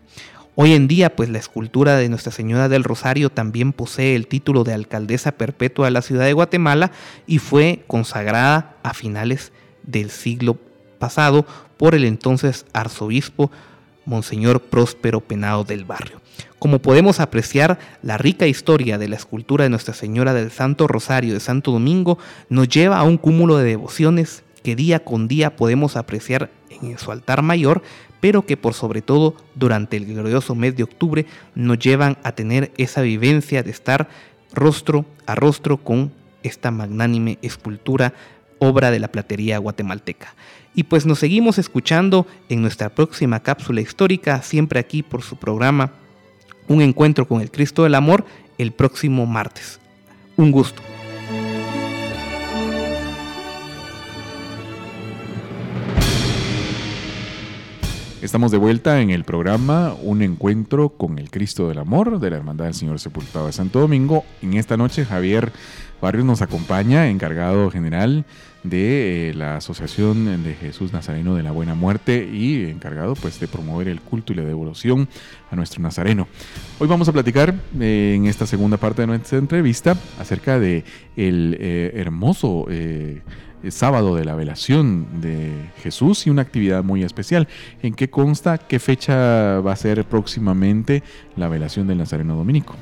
Hoy 0.55 0.73
en 0.73 0.87
día, 0.87 1.15
pues 1.15 1.29
la 1.29 1.39
escultura 1.39 1.97
de 1.97 2.09
Nuestra 2.09 2.31
Señora 2.31 2.69
del 2.69 2.83
Rosario 2.83 3.31
también 3.31 3.73
posee 3.73 4.15
el 4.15 4.27
título 4.27 4.63
de 4.63 4.73
alcaldesa 4.73 5.31
perpetua 5.31 5.85
de 5.85 5.91
la 5.91 6.03
ciudad 6.03 6.25
de 6.25 6.33
Guatemala 6.33 6.91
y 7.25 7.39
fue 7.39 7.83
consagrada 7.87 8.75
a 8.83 8.93
finales 8.93 9.51
del 9.81 10.11
siglo 10.11 10.57
pasado 10.99 11.47
por 11.77 11.95
el 11.95 12.05
entonces 12.05 12.67
arzobispo 12.71 13.49
Monseñor 14.05 14.61
Próspero 14.61 15.21
Penado 15.21 15.63
del 15.63 15.85
Barrio. 15.85 16.21
Como 16.59 16.77
podemos 16.79 17.19
apreciar, 17.19 17.79
la 18.03 18.19
rica 18.19 18.45
historia 18.45 18.99
de 18.99 19.07
la 19.07 19.15
escultura 19.15 19.63
de 19.63 19.71
Nuestra 19.71 19.95
Señora 19.95 20.35
del 20.35 20.51
Santo 20.51 20.87
Rosario 20.87 21.33
de 21.33 21.39
Santo 21.39 21.71
Domingo 21.71 22.19
nos 22.49 22.69
lleva 22.69 22.99
a 22.99 23.03
un 23.03 23.17
cúmulo 23.17 23.57
de 23.57 23.65
devociones 23.65 24.43
que 24.63 24.75
día 24.75 25.03
con 25.03 25.27
día 25.27 25.55
podemos 25.55 25.95
apreciar 25.95 26.49
en 26.69 26.97
su 26.97 27.11
altar 27.11 27.41
mayor, 27.41 27.83
pero 28.19 28.45
que 28.45 28.57
por 28.57 28.73
sobre 28.73 29.01
todo 29.01 29.35
durante 29.55 29.97
el 29.97 30.05
glorioso 30.05 30.55
mes 30.55 30.75
de 30.75 30.83
octubre 30.83 31.25
nos 31.55 31.77
llevan 31.79 32.17
a 32.23 32.31
tener 32.31 32.71
esa 32.77 33.01
vivencia 33.01 33.63
de 33.63 33.71
estar 33.71 34.07
rostro 34.53 35.05
a 35.25 35.35
rostro 35.35 35.77
con 35.77 36.11
esta 36.43 36.71
magnánime 36.71 37.37
escultura, 37.41 38.13
obra 38.59 38.91
de 38.91 38.99
la 38.99 39.11
platería 39.11 39.57
guatemalteca. 39.57 40.35
Y 40.75 40.83
pues 40.83 41.05
nos 41.05 41.19
seguimos 41.19 41.57
escuchando 41.57 42.25
en 42.49 42.61
nuestra 42.61 42.89
próxima 42.89 43.41
cápsula 43.41 43.81
histórica, 43.81 44.41
siempre 44.41 44.79
aquí 44.79 45.03
por 45.03 45.21
su 45.21 45.35
programa 45.35 45.91
Un 46.67 46.81
encuentro 46.81 47.27
con 47.27 47.41
el 47.41 47.51
Cristo 47.51 47.83
del 47.83 47.93
Amor, 47.93 48.25
el 48.57 48.71
próximo 48.71 49.25
martes. 49.25 49.81
Un 50.37 50.51
gusto. 50.51 50.81
Estamos 58.23 58.51
de 58.51 58.57
vuelta 58.57 59.01
en 59.01 59.09
el 59.09 59.25
programa 59.25 59.97
Un 60.01 60.21
encuentro 60.21 60.87
con 60.87 61.19
el 61.19 61.29
Cristo 61.29 61.67
del 61.67 61.77
Amor 61.77 62.21
de 62.21 62.29
la 62.29 62.37
Hermandad 62.37 62.63
del 62.63 62.73
Señor 62.73 63.01
Sepultado 63.01 63.47
de 63.47 63.51
Santo 63.51 63.81
Domingo. 63.81 64.23
En 64.41 64.53
esta 64.53 64.77
noche 64.77 65.03
Javier 65.03 65.51
Barrios 66.01 66.23
nos 66.23 66.41
acompaña, 66.41 67.09
encargado 67.09 67.69
general 67.69 68.23
de 68.63 69.31
eh, 69.31 69.33
la 69.33 69.57
Asociación 69.57 70.41
de 70.41 70.53
Jesús 70.53 70.93
Nazareno 70.93 71.35
de 71.35 71.43
la 71.43 71.51
Buena 71.51 71.75
Muerte 71.75 72.25
y 72.31 72.63
encargado 72.63 73.15
pues 73.15 73.41
de 73.41 73.49
promover 73.49 73.89
el 73.89 73.99
culto 73.99 74.31
y 74.31 74.37
la 74.37 74.43
devoción 74.43 75.09
a 75.51 75.57
nuestro 75.57 75.81
Nazareno. 75.81 76.29
Hoy 76.79 76.87
vamos 76.87 77.09
a 77.09 77.11
platicar 77.11 77.53
eh, 77.77 78.13
en 78.15 78.27
esta 78.27 78.47
segunda 78.47 78.77
parte 78.77 79.01
de 79.01 79.07
nuestra 79.07 79.37
entrevista 79.37 79.97
acerca 80.17 80.59
de 80.59 80.85
el 81.17 81.57
eh, 81.59 81.91
hermoso 81.95 82.67
sábado 83.69 84.15
de 84.15 84.25
la 84.25 84.35
velación 84.35 85.21
de 85.21 85.69
Jesús 85.81 86.27
y 86.27 86.29
una 86.29 86.41
actividad 86.41 86.83
muy 86.83 87.03
especial. 87.03 87.47
¿En 87.81 87.93
qué 87.93 88.09
consta? 88.09 88.57
¿Qué 88.57 88.79
fecha 88.79 89.59
va 89.59 89.71
a 89.71 89.75
ser 89.75 90.03
próximamente 90.05 91.03
la 91.35 91.47
velación 91.47 91.87
del 91.87 91.97
Nazareno 91.97 92.35
Dominico? 92.35 92.75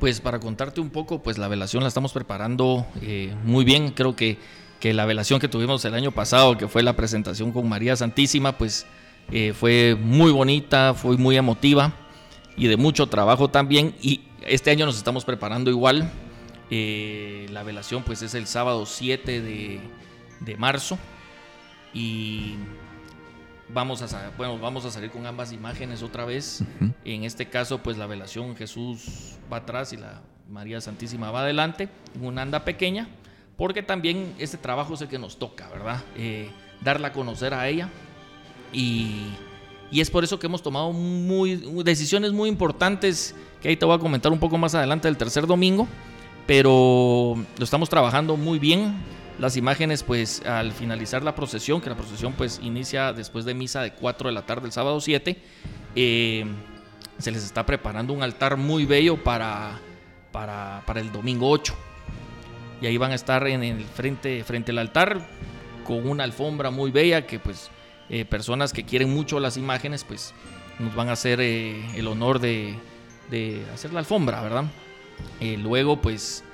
Pues 0.00 0.20
para 0.20 0.40
contarte 0.40 0.80
un 0.80 0.90
poco, 0.90 1.22
pues 1.22 1.38
la 1.38 1.48
velación 1.48 1.82
la 1.82 1.88
estamos 1.88 2.12
preparando 2.12 2.86
eh, 3.02 3.34
muy 3.44 3.64
bien. 3.64 3.92
Creo 3.92 4.16
que, 4.16 4.38
que 4.80 4.92
la 4.92 5.06
velación 5.06 5.38
que 5.38 5.48
tuvimos 5.48 5.84
el 5.84 5.94
año 5.94 6.10
pasado, 6.10 6.58
que 6.58 6.66
fue 6.68 6.82
la 6.82 6.96
presentación 6.96 7.52
con 7.52 7.68
María 7.68 7.94
Santísima, 7.94 8.58
pues 8.58 8.86
eh, 9.30 9.52
fue 9.54 9.96
muy 10.00 10.32
bonita, 10.32 10.94
fue 10.94 11.16
muy 11.16 11.36
emotiva 11.36 11.92
y 12.56 12.66
de 12.66 12.76
mucho 12.76 13.06
trabajo 13.06 13.48
también. 13.48 13.94
Y 14.02 14.22
este 14.46 14.70
año 14.70 14.86
nos 14.86 14.96
estamos 14.96 15.24
preparando 15.24 15.70
igual. 15.70 16.10
Eh, 16.74 17.48
la 17.50 17.62
velación 17.64 18.02
pues 18.02 18.22
es 18.22 18.32
el 18.32 18.46
sábado 18.46 18.86
7 18.86 19.42
de, 19.42 19.78
de 20.40 20.56
marzo 20.56 20.98
y 21.92 22.54
vamos 23.68 24.00
a, 24.00 24.30
bueno, 24.38 24.58
vamos 24.58 24.86
a 24.86 24.90
salir 24.90 25.10
con 25.10 25.26
ambas 25.26 25.52
imágenes 25.52 26.02
otra 26.02 26.24
vez. 26.24 26.64
En 27.04 27.24
este 27.24 27.50
caso, 27.50 27.82
pues 27.82 27.98
la 27.98 28.06
velación 28.06 28.56
Jesús 28.56 29.36
va 29.52 29.58
atrás 29.58 29.92
y 29.92 29.98
la 29.98 30.22
María 30.48 30.80
Santísima 30.80 31.30
va 31.30 31.42
adelante, 31.42 31.90
en 32.14 32.24
una 32.24 32.40
anda 32.40 32.64
pequeña, 32.64 33.06
porque 33.58 33.82
también 33.82 34.34
este 34.38 34.56
trabajo 34.56 34.94
es 34.94 35.02
el 35.02 35.08
que 35.08 35.18
nos 35.18 35.38
toca, 35.38 35.68
¿verdad? 35.68 36.02
Eh, 36.16 36.50
darla 36.80 37.08
a 37.08 37.12
conocer 37.12 37.52
a 37.52 37.68
ella 37.68 37.90
y, 38.72 39.26
y, 39.90 40.00
es 40.00 40.10
por 40.10 40.24
eso 40.24 40.38
que 40.38 40.46
hemos 40.46 40.62
tomado 40.62 40.90
muy, 40.92 41.56
decisiones 41.84 42.32
muy 42.32 42.48
importantes 42.48 43.34
que 43.60 43.68
ahí 43.68 43.76
te 43.76 43.84
voy 43.84 43.94
a 43.94 43.98
comentar 43.98 44.32
un 44.32 44.38
poco 44.38 44.56
más 44.56 44.74
adelante 44.74 45.06
del 45.06 45.18
tercer 45.18 45.46
domingo, 45.46 45.86
pero 46.46 47.36
lo 47.58 47.64
estamos 47.64 47.88
trabajando 47.88 48.36
muy 48.36 48.58
bien 48.58 48.94
las 49.38 49.56
imágenes 49.56 50.02
pues 50.02 50.44
al 50.46 50.72
finalizar 50.72 51.22
la 51.22 51.34
procesión, 51.34 51.80
que 51.80 51.90
la 51.90 51.96
procesión 51.96 52.32
pues 52.34 52.60
inicia 52.62 53.12
después 53.12 53.44
de 53.44 53.54
misa 53.54 53.82
de 53.82 53.92
4 53.92 54.28
de 54.28 54.34
la 54.34 54.46
tarde 54.46 54.66
el 54.66 54.72
sábado 54.72 55.00
7, 55.00 55.36
eh, 55.96 56.44
se 57.18 57.30
les 57.30 57.44
está 57.44 57.66
preparando 57.66 58.12
un 58.12 58.22
altar 58.22 58.56
muy 58.56 58.86
bello 58.86 59.22
para, 59.22 59.80
para, 60.30 60.82
el 60.96 61.10
domingo 61.12 61.50
8. 61.50 61.74
Y 62.80 62.86
ahí 62.86 62.96
van 62.96 63.12
a 63.12 63.14
estar 63.14 63.46
en 63.46 63.62
el 63.62 63.84
frente, 63.84 64.44
frente 64.44 64.72
al 64.72 64.78
altar 64.78 65.26
con 65.84 66.08
una 66.08 66.24
alfombra 66.24 66.70
muy 66.70 66.90
bella 66.90 67.26
que 67.26 67.38
pues 67.38 67.70
eh, 68.10 68.24
personas 68.24 68.72
que 68.72 68.84
quieren 68.84 69.12
mucho 69.12 69.40
las 69.40 69.56
imágenes 69.56 70.04
pues 70.04 70.34
nos 70.78 70.94
van 70.94 71.08
a 71.08 71.12
hacer 71.12 71.40
eh, 71.40 71.84
el 71.96 72.06
honor 72.06 72.38
de, 72.38 72.76
de, 73.30 73.64
hacer 73.72 73.92
la 73.92 74.00
alfombra, 74.00 74.40
¿verdad? 74.42 74.64
Luego 75.58 76.00
pues 76.00 76.44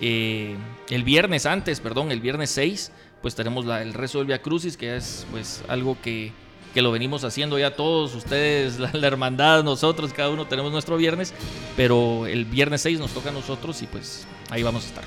eh, 0.00 0.56
el 0.90 1.02
viernes 1.02 1.46
antes, 1.46 1.80
perdón, 1.80 2.12
el 2.12 2.20
viernes 2.20 2.50
6, 2.50 2.92
pues 3.20 3.34
tenemos 3.34 3.66
el 3.66 3.94
rezo 3.94 4.18
del 4.18 4.28
Via 4.28 4.40
Crucis, 4.40 4.76
que 4.76 4.96
es 4.96 5.26
pues 5.30 5.62
algo 5.68 5.96
que, 6.00 6.32
que 6.72 6.82
lo 6.82 6.92
venimos 6.92 7.24
haciendo 7.24 7.58
ya 7.58 7.74
todos, 7.74 8.14
ustedes, 8.14 8.78
la, 8.92 9.06
hermandad, 9.06 9.64
nosotros, 9.64 10.12
cada 10.12 10.30
uno 10.30 10.46
tenemos 10.46 10.70
nuestro 10.72 10.96
viernes, 10.96 11.34
pero 11.76 12.26
el 12.26 12.44
viernes 12.44 12.82
6 12.82 13.00
nos 13.00 13.12
toca 13.12 13.30
a 13.30 13.32
nosotros 13.32 13.82
y 13.82 13.86
pues 13.86 14.26
ahí 14.50 14.62
vamos 14.62 14.84
a 14.84 14.88
estar. 14.88 15.04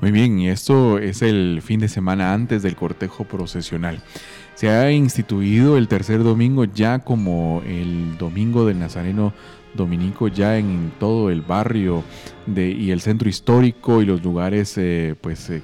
Muy 0.00 0.10
bien, 0.10 0.38
y 0.38 0.50
esto 0.50 0.98
es 0.98 1.22
el 1.22 1.62
fin 1.62 1.80
de 1.80 1.88
semana 1.88 2.34
antes 2.34 2.62
del 2.62 2.76
cortejo 2.76 3.24
procesional. 3.24 4.02
Se 4.54 4.68
ha 4.68 4.90
instituido 4.90 5.78
el 5.78 5.88
tercer 5.88 6.22
domingo 6.22 6.64
ya 6.64 6.98
como 6.98 7.62
el 7.66 8.16
domingo 8.18 8.66
del 8.66 8.78
Nazareno 8.78 9.32
dominico 9.76 10.28
ya 10.28 10.58
en 10.58 10.92
todo 10.98 11.30
el 11.30 11.42
barrio 11.42 12.02
de, 12.46 12.70
y 12.70 12.90
el 12.90 13.00
centro 13.00 13.28
histórico 13.28 14.02
y 14.02 14.06
los 14.06 14.22
lugares 14.22 14.76
eh, 14.78 15.14
pues 15.20 15.50
eh, 15.50 15.62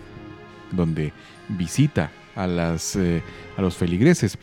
donde 0.70 1.12
visita 1.48 2.10
a, 2.34 2.46
las, 2.46 2.96
eh, 2.96 3.22
a 3.56 3.62
los 3.62 3.76
feligreses. 3.76 4.38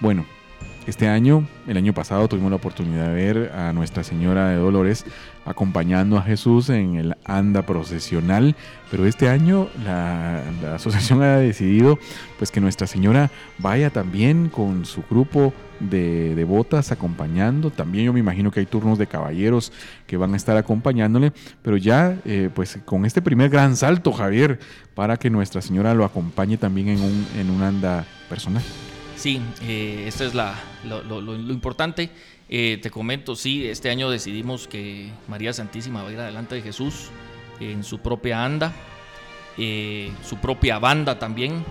bueno, 0.00 0.24
este 0.86 1.06
año, 1.06 1.46
el 1.68 1.76
año 1.76 1.92
pasado 1.92 2.26
tuvimos 2.26 2.50
la 2.50 2.56
oportunidad 2.56 3.08
de 3.08 3.14
ver 3.14 3.52
a 3.52 3.72
Nuestra 3.72 4.02
Señora 4.02 4.48
de 4.48 4.56
Dolores 4.56 5.04
acompañando 5.44 6.16
a 6.16 6.22
Jesús 6.22 6.68
en 6.68 6.96
el 6.96 7.16
anda 7.24 7.62
procesional, 7.62 8.54
pero 8.90 9.06
este 9.06 9.28
año 9.28 9.68
la, 9.84 10.42
asociación 10.74 11.22
ha 11.22 11.38
decidido 11.38 11.98
pues 12.38 12.50
que 12.50 12.60
Nuestra 12.60 12.86
Señora 12.86 13.30
vaya 13.58 13.90
también 13.90 14.48
con 14.48 14.84
su 14.84 15.02
grupo 15.08 15.52
de 15.80 16.34
devotas 16.36 16.92
acompañando, 16.92 17.70
también 17.70 18.04
yo 18.06 18.12
me 18.12 18.20
imagino 18.20 18.50
que 18.50 18.60
hay 18.60 18.66
turnos 18.66 18.98
de 18.98 19.06
caballeros 19.08 19.72
que 20.06 20.16
van 20.16 20.34
a 20.34 20.36
estar 20.36 20.56
acompañándole, 20.56 21.32
pero 21.62 21.76
ya 21.76 22.16
eh, 22.24 22.50
pues 22.54 22.78
con 22.84 23.04
este 23.04 23.20
primer 23.20 23.50
gran 23.50 23.76
salto 23.76 24.12
Javier 24.12 24.60
para 24.94 25.16
que 25.16 25.30
Nuestra 25.30 25.60
Señora 25.60 25.94
lo 25.94 26.04
acompañe 26.04 26.56
también 26.56 26.88
en 26.88 27.00
un, 27.00 27.26
en 27.36 27.50
un 27.50 27.62
anda 27.62 28.04
personal. 28.28 28.62
Sí, 29.22 29.40
eh, 29.62 30.04
esto 30.08 30.24
es 30.24 30.34
la, 30.34 30.52
lo, 30.84 31.36
importante. 31.36 32.10
Eh, 32.54 32.78
te 32.82 32.90
comento, 32.90 33.34
sí, 33.34 33.66
este 33.66 33.88
año 33.88 34.10
decidimos 34.10 34.68
que 34.68 35.10
María 35.26 35.54
Santísima 35.54 36.02
va 36.02 36.10
a 36.10 36.12
ir 36.12 36.20
adelante 36.20 36.54
de 36.54 36.60
Jesús 36.60 37.06
en 37.60 37.82
su 37.82 38.00
propia 38.00 38.44
anda, 38.44 38.74
eh, 39.56 40.12
su 40.22 40.36
propia 40.36 40.78
banda 40.78 41.18
también. 41.18 41.64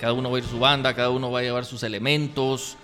cada 0.00 0.12
uno 0.12 0.28
va 0.28 0.38
a 0.38 0.40
ir 0.40 0.46
su 0.46 0.58
banda, 0.58 0.92
cada 0.94 1.10
uno 1.10 1.30
va 1.30 1.38
a 1.38 1.42
llevar 1.42 1.64
sus 1.64 1.84
elementos. 1.84 2.76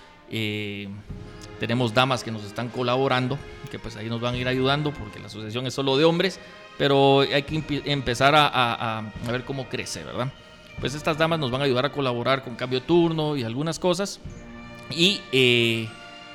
tenemos 1.59 1.93
damas 1.93 2.23
que 2.23 2.31
nos 2.31 2.45
están 2.45 2.69
colaborando, 2.69 3.37
que 3.69 3.81
pues 3.81 3.97
ahí 3.97 4.09
nos 4.09 4.21
van 4.21 4.35
a 4.35 4.39
ir 4.39 4.47
ayudando 4.47 4.93
porque 4.93 5.19
la 5.19 5.27
asociación 5.27 5.67
es 5.67 5.75
solo 5.75 5.97
de 5.97 6.05
hombres, 6.05 6.39
pero 6.79 7.23
hay 7.23 7.43
que 7.43 7.83
empezar 7.87 8.35
a, 8.37 8.99
a 8.99 9.33
ver 9.33 9.45
cómo 9.45 9.69
crece, 9.69 10.05
¿verdad? 10.05 10.33
pues 10.81 10.95
estas 10.95 11.19
damas 11.19 11.39
nos 11.39 11.51
van 11.51 11.63
a 11.63 11.65
ayudar 11.65 11.87
a 11.87 11.93
colaborar 11.93 12.45
con 12.45 12.55
cambio 12.55 12.81
de 12.81 12.87
turno 12.87 13.37
y 13.37 13.43
algunas 13.43 13.79
cosas. 13.79 14.21
Y 14.91 15.21
eh, 15.33 15.89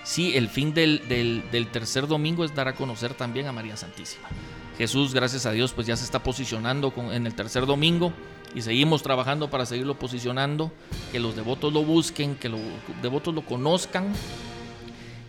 sí, 0.03 0.35
el 0.35 0.49
fin 0.49 0.73
del, 0.73 1.69
tercer 1.71 2.07
domingo 2.07 2.43
es 2.43 2.53
dar 2.53 2.67
a 2.67 2.75
conocer 2.75 3.13
también 3.13 3.47
a 3.47 3.51
María 3.51 3.77
Santísima. 3.77 4.27
Jesús, 4.77 5.13
gracias 5.13 5.45
a 5.45 5.51
Dios, 5.51 5.73
pues 5.73 5.87
ya 5.87 5.95
se 5.95 6.05
está 6.05 6.23
posicionando 6.23 6.93
en 7.11 7.27
el 7.27 7.35
tercer 7.35 7.65
domingo 7.65 8.13
y 8.55 8.61
seguimos 8.61 9.03
trabajando 9.03 9.49
para 9.49 9.65
seguirlo 9.65 9.97
posicionando, 9.97 10.71
que 11.11 11.19
los 11.19 11.35
devotos 11.35 11.71
lo 11.71 11.83
busquen, 11.83 12.35
que 12.35 12.49
los 12.49 12.61
devotos 13.01 13.33
lo 13.33 13.43
conozcan. 13.45 14.13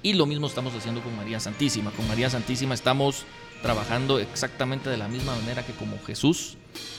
Y 0.02 0.14
lo 0.14 0.26
mismo 0.26 0.48
estamos 0.48 0.74
haciendo 0.74 1.00
con 1.00 1.16
María 1.16 1.38
Santísima. 1.38 1.92
Con 1.92 2.08
María 2.08 2.28
Santísima 2.28 2.74
estamos 2.74 3.24
trabajando 3.62 4.18
exactamente 4.18 4.90
de 4.90 4.96
la 4.96 5.06
misma 5.06 5.36
manera 5.36 5.64
que 5.64 5.72
como 5.72 5.96
Jesús 6.04 6.56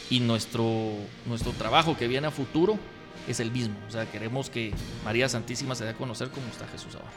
y 0.09 0.21
nuestro, 0.21 0.91
nuestro 1.25 1.51
trabajo 1.51 1.97
que 1.97 2.07
viene 2.07 2.27
a 2.27 2.31
futuro 2.31 2.79
es 3.27 3.39
el 3.39 3.51
mismo. 3.51 3.75
O 3.87 3.91
sea, 3.91 4.09
queremos 4.09 4.49
que 4.49 4.73
María 5.03 5.27
Santísima 5.27 5.75
se 5.75 5.83
dé 5.83 5.91
a 5.91 5.95
conocer 5.95 6.29
como 6.29 6.47
está 6.47 6.67
Jesús 6.67 6.95
ahora. 6.95 7.11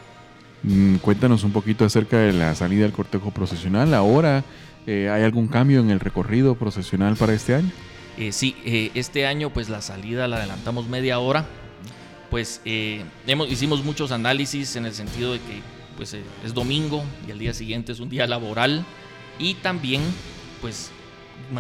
Mm, 0.63 0.97
cuéntanos 0.97 1.45
un 1.45 1.53
poquito 1.53 1.85
acerca 1.85 2.19
de 2.19 2.33
la 2.33 2.55
salida 2.55 2.83
del 2.83 2.93
cortejo 2.93 3.31
procesional. 3.31 3.95
Ahora, 3.95 4.45
eh, 4.87 5.09
¿hay 5.11 5.23
algún 5.23 5.49
cambio 5.49 5.81
en 5.81 5.91
el 5.91 6.01
recorrido 6.01 6.55
procesional 6.55 7.17
para 7.17 7.35
este 7.35 7.55
año? 7.55 7.71
Eh, 8.19 8.33
sí, 8.33 8.57
eh, 8.65 8.91
este 8.95 9.27
año 9.27 9.51
pues 9.51 9.69
la 9.69 9.83
salida 9.83 10.27
la 10.29 10.37
adelantamos 10.37 10.89
media 10.89 11.19
hora. 11.19 11.47
Pues 12.31 12.61
hemos, 12.65 13.51
hicimos 13.51 13.85
muchos 13.85 14.11
análisis 14.11 14.75
en 14.75 14.85
el 14.85 14.95
sentido 14.95 15.33
de 15.33 15.39
que 15.39 15.61
pues 15.97 16.13
es 16.13 16.55
domingo 16.55 17.05
y 17.27 17.31
el 17.31 17.39
día 17.39 17.55
siguiente 17.55 17.93
es 17.93 18.01
un 18.01 18.09
día 18.09 18.27
laboral 18.27 18.85
y 19.39 19.55
también 19.55 20.03
pues 20.61 20.91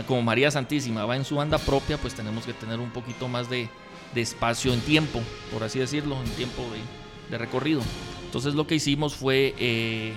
como 0.06 0.22
María 0.22 0.50
Santísima 0.50 1.04
va 1.04 1.16
en 1.16 1.24
su 1.24 1.36
banda 1.36 1.58
propia, 1.58 1.98
pues 1.98 2.14
tenemos 2.14 2.44
que 2.44 2.52
tener 2.52 2.80
un 2.80 2.90
poquito 2.90 3.28
más 3.28 3.48
de, 3.48 3.68
espacio 4.14 4.72
en 4.72 4.80
tiempo, 4.80 5.20
por 5.52 5.62
así 5.62 5.78
decirlo, 5.78 6.16
en 6.22 6.30
tiempo 6.30 6.62
de, 7.30 7.38
recorrido. 7.38 7.82
Entonces 8.36 8.54
lo 8.54 8.66
que 8.66 8.74
hicimos 8.74 9.14
fue, 9.14 9.54
eh, 9.58 10.12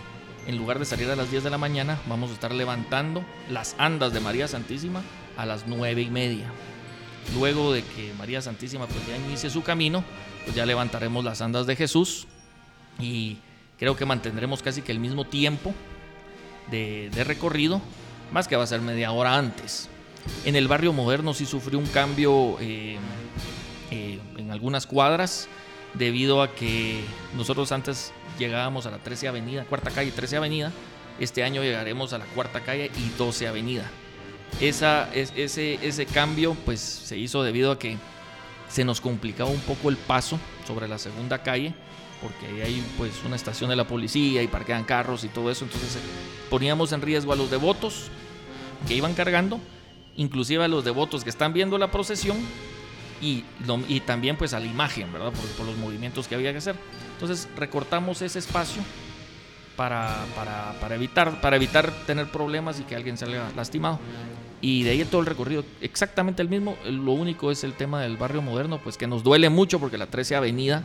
en 0.45 0.57
lugar 0.57 0.77
de 0.77 0.83
salir 0.83 1.09
a 1.09 1.15
las 1.15 1.31
10 1.31 1.41
de 1.41 1.49
la 1.49 1.57
mañana, 1.57 2.01
vamos 2.05 2.31
a 2.31 2.33
estar 2.33 2.53
levantando 2.53 3.23
las 3.49 3.75
andas 3.77 4.11
de 4.11 4.19
María 4.19 4.49
Santísima 4.49 5.03
a 5.37 5.45
las 5.45 5.67
9 5.67 6.01
y 6.01 6.09
media. 6.09 6.51
Luego 7.33 7.71
de 7.71 7.81
que 7.81 8.11
María 8.17 8.41
Santísima 8.41 8.87
pues 8.87 9.07
ya 9.07 9.15
inicie 9.15 9.49
su 9.49 9.63
camino, 9.63 10.03
pues 10.43 10.53
ya 10.53 10.65
levantaremos 10.65 11.23
las 11.23 11.39
andas 11.39 11.65
de 11.65 11.77
Jesús 11.77 12.27
y 12.99 13.37
creo 13.77 13.95
que 13.95 14.05
mantendremos 14.05 14.61
casi 14.61 14.81
que 14.81 14.91
el 14.91 14.99
mismo 14.99 15.23
tiempo 15.23 15.73
de, 16.69 17.09
recorrido 17.23 17.81
más 18.33 18.49
que 18.49 18.57
va 18.57 18.65
a 18.65 18.67
ser 18.67 18.81
media 18.81 19.13
hora 19.13 19.37
antes. 19.37 19.87
En 20.43 20.57
el 20.57 20.67
barrio 20.67 20.91
moderno 20.91 21.33
sí 21.33 21.45
sufrió 21.45 21.79
un 21.79 21.87
cambio 21.87 22.57
eh, 22.59 22.97
eh, 23.91 24.19
en 24.35 24.51
algunas 24.51 24.87
cuadras 24.87 25.47
debido 25.93 26.41
a 26.41 26.53
que 26.53 27.03
nosotros 27.35 27.71
antes 27.71 28.13
llegábamos 28.37 28.85
a 28.85 28.91
la 28.91 28.99
13 28.99 29.27
Avenida, 29.27 29.65
cuarta 29.65 29.91
calle 29.91 30.11
13 30.11 30.37
Avenida, 30.37 30.71
este 31.19 31.43
año 31.43 31.61
llegaremos 31.63 32.13
a 32.13 32.17
la 32.17 32.25
cuarta 32.25 32.61
calle 32.61 32.91
y 32.95 33.09
12 33.17 33.47
Avenida. 33.47 33.89
Esa, 34.59 35.13
ese, 35.13 35.79
ese 35.85 36.05
cambio 36.05 36.55
pues 36.65 36.79
se 36.79 37.17
hizo 37.17 37.43
debido 37.43 37.71
a 37.71 37.79
que 37.79 37.97
se 38.67 38.83
nos 38.83 39.01
complicaba 39.01 39.49
un 39.49 39.59
poco 39.59 39.89
el 39.89 39.97
paso 39.97 40.39
sobre 40.65 40.87
la 40.87 40.97
segunda 40.97 41.43
calle 41.43 41.73
porque 42.21 42.47
ahí 42.47 42.61
hay 42.61 42.85
pues 42.97 43.13
una 43.25 43.35
estación 43.35 43.69
de 43.69 43.75
la 43.75 43.87
policía 43.87 44.43
y 44.43 44.47
parquean 44.47 44.83
carros 44.83 45.23
y 45.23 45.29
todo 45.29 45.49
eso, 45.51 45.65
entonces 45.65 45.95
eh, 45.95 45.99
poníamos 46.49 46.91
en 46.91 47.01
riesgo 47.01 47.33
a 47.33 47.35
los 47.35 47.49
devotos 47.49 48.09
que 48.87 48.95
iban 48.95 49.13
cargando, 49.13 49.59
inclusive 50.17 50.63
a 50.63 50.67
los 50.67 50.83
devotos 50.83 51.23
que 51.23 51.29
están 51.29 51.53
viendo 51.53 51.77
la 51.77 51.91
procesión 51.91 52.37
y, 53.21 53.43
y 53.87 53.99
también 54.01 54.37
pues 54.37 54.53
a 54.53 54.59
la 54.59 54.65
imagen, 54.65 55.11
¿verdad? 55.11 55.31
Por, 55.57 55.65
los 55.65 55.77
movimientos 55.77 56.27
que 56.27 56.35
había 56.35 56.51
que 56.51 56.59
hacer. 56.59 56.75
Entonces 57.13 57.47
recortamos 57.55 58.21
ese 58.21 58.39
espacio 58.39 58.81
para, 59.75 60.25
para, 60.35 60.73
para, 60.79 60.95
evitar, 60.95 61.41
para 61.41 61.55
evitar 61.55 61.91
tener 62.05 62.31
problemas 62.31 62.79
y 62.79 62.83
que 62.83 62.95
alguien 62.95 63.17
salga 63.17 63.49
lastimado. 63.55 63.99
Y 64.61 64.83
de 64.83 64.91
ahí 64.91 65.05
todo 65.05 65.21
el 65.21 65.27
recorrido 65.27 65.63
exactamente 65.81 66.41
el 66.41 66.49
mismo. 66.49 66.77
Lo 66.85 67.13
único 67.13 67.51
es 67.51 67.63
el 67.63 67.73
tema 67.73 68.01
del 68.01 68.17
barrio 68.17 68.41
moderno, 68.41 68.79
pues 68.83 68.97
que 68.97 69.07
nos 69.07 69.23
duele 69.23 69.49
mucho 69.49 69.79
porque 69.79 69.97
la 69.97 70.07
13 70.07 70.35
Avenida, 70.35 70.83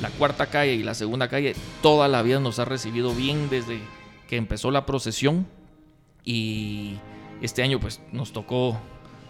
la 0.00 0.10
cuarta 0.10 0.46
calle 0.46 0.74
y 0.74 0.82
la 0.82 0.94
segunda 0.94 1.28
calle, 1.28 1.54
toda 1.82 2.06
la 2.08 2.22
vida 2.22 2.38
nos 2.38 2.58
ha 2.58 2.64
recibido 2.64 3.14
bien 3.14 3.48
desde 3.50 3.80
que 4.28 4.36
empezó 4.36 4.70
la 4.70 4.86
procesión. 4.86 5.46
Y 6.24 6.98
este 7.40 7.62
año 7.62 7.80
pues 7.80 8.00
nos 8.12 8.32
tocó 8.32 8.78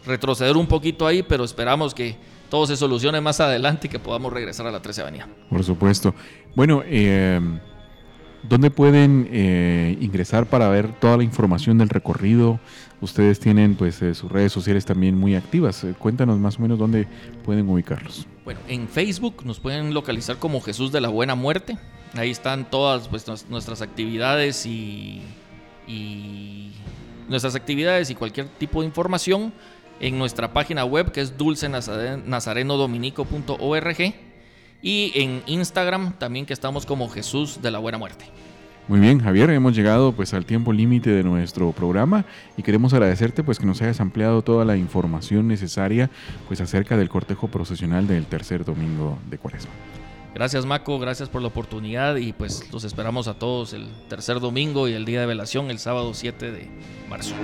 retroceder 0.04 0.56
un 0.56 0.66
poquito 0.66 1.06
ahí, 1.06 1.22
pero 1.22 1.44
esperamos 1.44 1.94
que 1.94 2.16
todo 2.48 2.66
se 2.66 2.76
solucione 2.76 3.20
más 3.20 3.40
adelante 3.40 3.86
y 3.86 3.90
que 3.90 3.98
podamos 3.98 4.32
regresar 4.32 4.66
a 4.66 4.70
la 4.70 4.80
13 4.80 5.02
Avenida. 5.02 5.28
Por 5.50 5.64
supuesto. 5.64 6.14
Bueno, 6.54 6.82
eh, 6.84 7.40
¿dónde 8.42 8.70
pueden 8.70 9.28
eh, 9.30 9.96
ingresar 10.00 10.46
para 10.46 10.68
ver 10.68 10.92
toda 11.00 11.16
la 11.16 11.24
información 11.24 11.78
del 11.78 11.88
recorrido? 11.88 12.60
Ustedes 13.00 13.38
tienen 13.38 13.76
pues 13.76 14.02
eh, 14.02 14.14
sus 14.14 14.30
redes 14.30 14.52
sociales 14.52 14.84
también 14.84 15.16
muy 15.16 15.36
activas. 15.36 15.84
Eh, 15.84 15.94
cuéntanos 15.96 16.38
más 16.38 16.58
o 16.58 16.62
menos 16.62 16.78
dónde 16.78 17.06
pueden 17.44 17.68
ubicarlos. 17.68 18.26
Bueno, 18.44 18.60
en 18.66 18.88
Facebook 18.88 19.44
nos 19.44 19.60
pueden 19.60 19.94
localizar 19.94 20.38
como 20.38 20.60
Jesús 20.60 20.90
de 20.90 21.00
la 21.00 21.08
Buena 21.08 21.34
Muerte. 21.34 21.78
Ahí 22.14 22.30
están 22.30 22.68
todas 22.70 23.08
pues, 23.08 23.26
nuestras 23.48 23.82
actividades 23.82 24.66
y, 24.66 25.22
y 25.86 26.72
nuestras 27.28 27.54
actividades 27.54 28.10
y 28.10 28.14
cualquier 28.14 28.48
tipo 28.48 28.80
de 28.80 28.88
información 28.88 29.52
en 30.00 30.18
nuestra 30.18 30.52
página 30.52 30.84
web 30.84 31.12
que 31.12 31.20
es 31.20 31.36
dulcenazarenodominico.org 31.36 34.14
y 34.80 35.12
en 35.14 35.42
Instagram 35.46 36.12
también 36.18 36.46
que 36.46 36.52
estamos 36.52 36.86
como 36.86 37.08
Jesús 37.08 37.60
de 37.62 37.70
la 37.70 37.78
Buena 37.78 37.98
Muerte. 37.98 38.26
Muy 38.88 39.00
bien, 39.00 39.20
Javier, 39.20 39.50
hemos 39.50 39.76
llegado 39.76 40.12
pues 40.12 40.32
al 40.32 40.46
tiempo 40.46 40.72
límite 40.72 41.10
de 41.10 41.22
nuestro 41.22 41.72
programa 41.72 42.24
y 42.56 42.62
queremos 42.62 42.94
agradecerte 42.94 43.44
pues 43.44 43.58
que 43.58 43.66
nos 43.66 43.82
hayas 43.82 44.00
ampliado 44.00 44.40
toda 44.40 44.64
la 44.64 44.78
información 44.78 45.46
necesaria 45.46 46.08
pues 46.46 46.62
acerca 46.62 46.96
del 46.96 47.10
cortejo 47.10 47.48
procesional 47.48 48.08
del 48.08 48.24
tercer 48.24 48.64
domingo 48.64 49.18
de 49.28 49.36
Cuaresma. 49.36 49.72
Gracias 50.34 50.64
Maco, 50.64 50.98
gracias 50.98 51.28
por 51.28 51.42
la 51.42 51.48
oportunidad 51.48 52.16
y 52.16 52.32
pues 52.32 52.72
los 52.72 52.84
esperamos 52.84 53.28
a 53.28 53.34
todos 53.34 53.74
el 53.74 53.88
tercer 54.08 54.40
domingo 54.40 54.88
y 54.88 54.94
el 54.94 55.04
día 55.04 55.20
de 55.20 55.26
velación 55.26 55.70
el 55.70 55.78
sábado 55.78 56.14
7 56.14 56.50
de 56.50 56.70
marzo. 57.10 57.34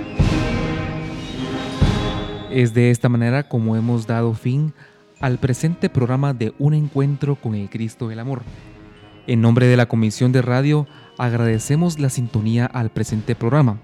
Es 2.55 2.73
de 2.73 2.93
esta 2.93 3.09
manera 3.09 3.49
como 3.49 3.75
hemos 3.75 4.07
dado 4.07 4.33
fin 4.33 4.73
al 5.21 5.38
presente 5.38 5.90
programa 5.90 6.35
de 6.35 6.55
Un 6.61 6.73
Encuentro 6.73 7.35
con 7.35 7.57
el 7.57 7.69
Cristo 7.69 8.07
del 8.07 8.21
Amor. 8.21 8.43
En 9.27 9.40
nombre 9.40 9.67
de 9.67 9.77
la 9.77 9.87
Comisión 9.87 10.31
de 10.31 10.40
Radio, 10.40 10.87
agradecemos 11.19 11.99
la 11.99 12.11
sintonía 12.11 12.67
al 12.67 12.90
presente 12.90 13.35
programa. 13.35 13.81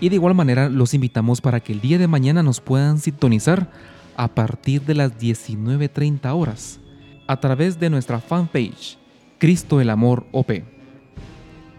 Y 0.00 0.08
de 0.08 0.16
igual 0.16 0.34
manera 0.34 0.68
los 0.68 0.94
invitamos 0.94 1.40
para 1.40 1.60
que 1.60 1.72
el 1.72 1.80
día 1.80 1.96
de 1.98 2.08
mañana 2.08 2.42
nos 2.42 2.60
puedan 2.60 2.98
sintonizar 2.98 3.70
a 4.16 4.34
partir 4.34 4.82
de 4.82 4.96
las 4.96 5.16
19.30 5.16 6.28
horas 6.34 6.80
a 7.28 7.38
través 7.38 7.78
de 7.78 7.88
nuestra 7.88 8.18
fanpage 8.18 8.98
Cristo 9.38 9.80
el 9.80 9.90
Amor 9.90 10.26
OP, 10.32 10.64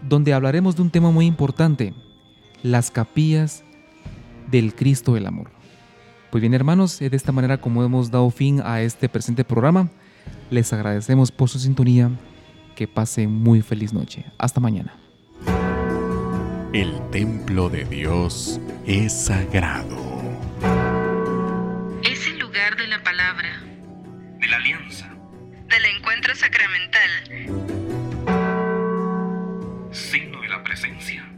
donde 0.08 0.32
hablaremos 0.32 0.74
de 0.74 0.80
un 0.80 0.90
tema 0.90 1.10
muy 1.10 1.26
importante, 1.26 1.92
las 2.62 2.90
capillas 2.90 3.62
del 4.50 4.74
Cristo 4.74 5.18
el 5.18 5.26
Amor. 5.26 5.51
Pues 6.32 6.40
bien 6.40 6.54
hermanos, 6.54 6.98
de 6.98 7.14
esta 7.14 7.30
manera 7.30 7.58
como 7.58 7.84
hemos 7.84 8.10
dado 8.10 8.30
fin 8.30 8.62
a 8.64 8.80
este 8.80 9.06
presente 9.10 9.44
programa, 9.44 9.90
les 10.50 10.72
agradecemos 10.72 11.30
por 11.30 11.50
su 11.50 11.58
sintonía 11.58 12.10
que 12.74 12.88
pase 12.88 13.26
muy 13.26 13.60
feliz 13.60 13.92
noche. 13.92 14.24
Hasta 14.38 14.58
mañana. 14.58 14.96
El 16.72 17.10
templo 17.10 17.68
de 17.68 17.84
Dios 17.84 18.58
es 18.86 19.12
sagrado. 19.12 20.22
Es 22.02 22.26
el 22.26 22.38
lugar 22.38 22.78
de 22.78 22.86
la 22.86 23.02
palabra, 23.02 23.62
de 24.40 24.46
la 24.46 24.56
alianza, 24.56 25.10
del 25.68 25.84
encuentro 25.84 26.34
sacramental, 26.34 27.10
signo 29.90 30.40
de 30.40 30.48
la 30.48 30.64
presencia 30.64 31.28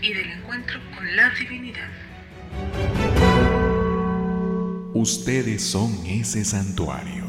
y 0.00 0.12
del 0.12 0.30
encuentro 0.30 0.78
con 0.94 1.16
la 1.16 1.30
divinidad. 1.30 2.05
Ustedes 5.06 5.62
son 5.62 6.04
ese 6.04 6.44
santuario. 6.44 7.25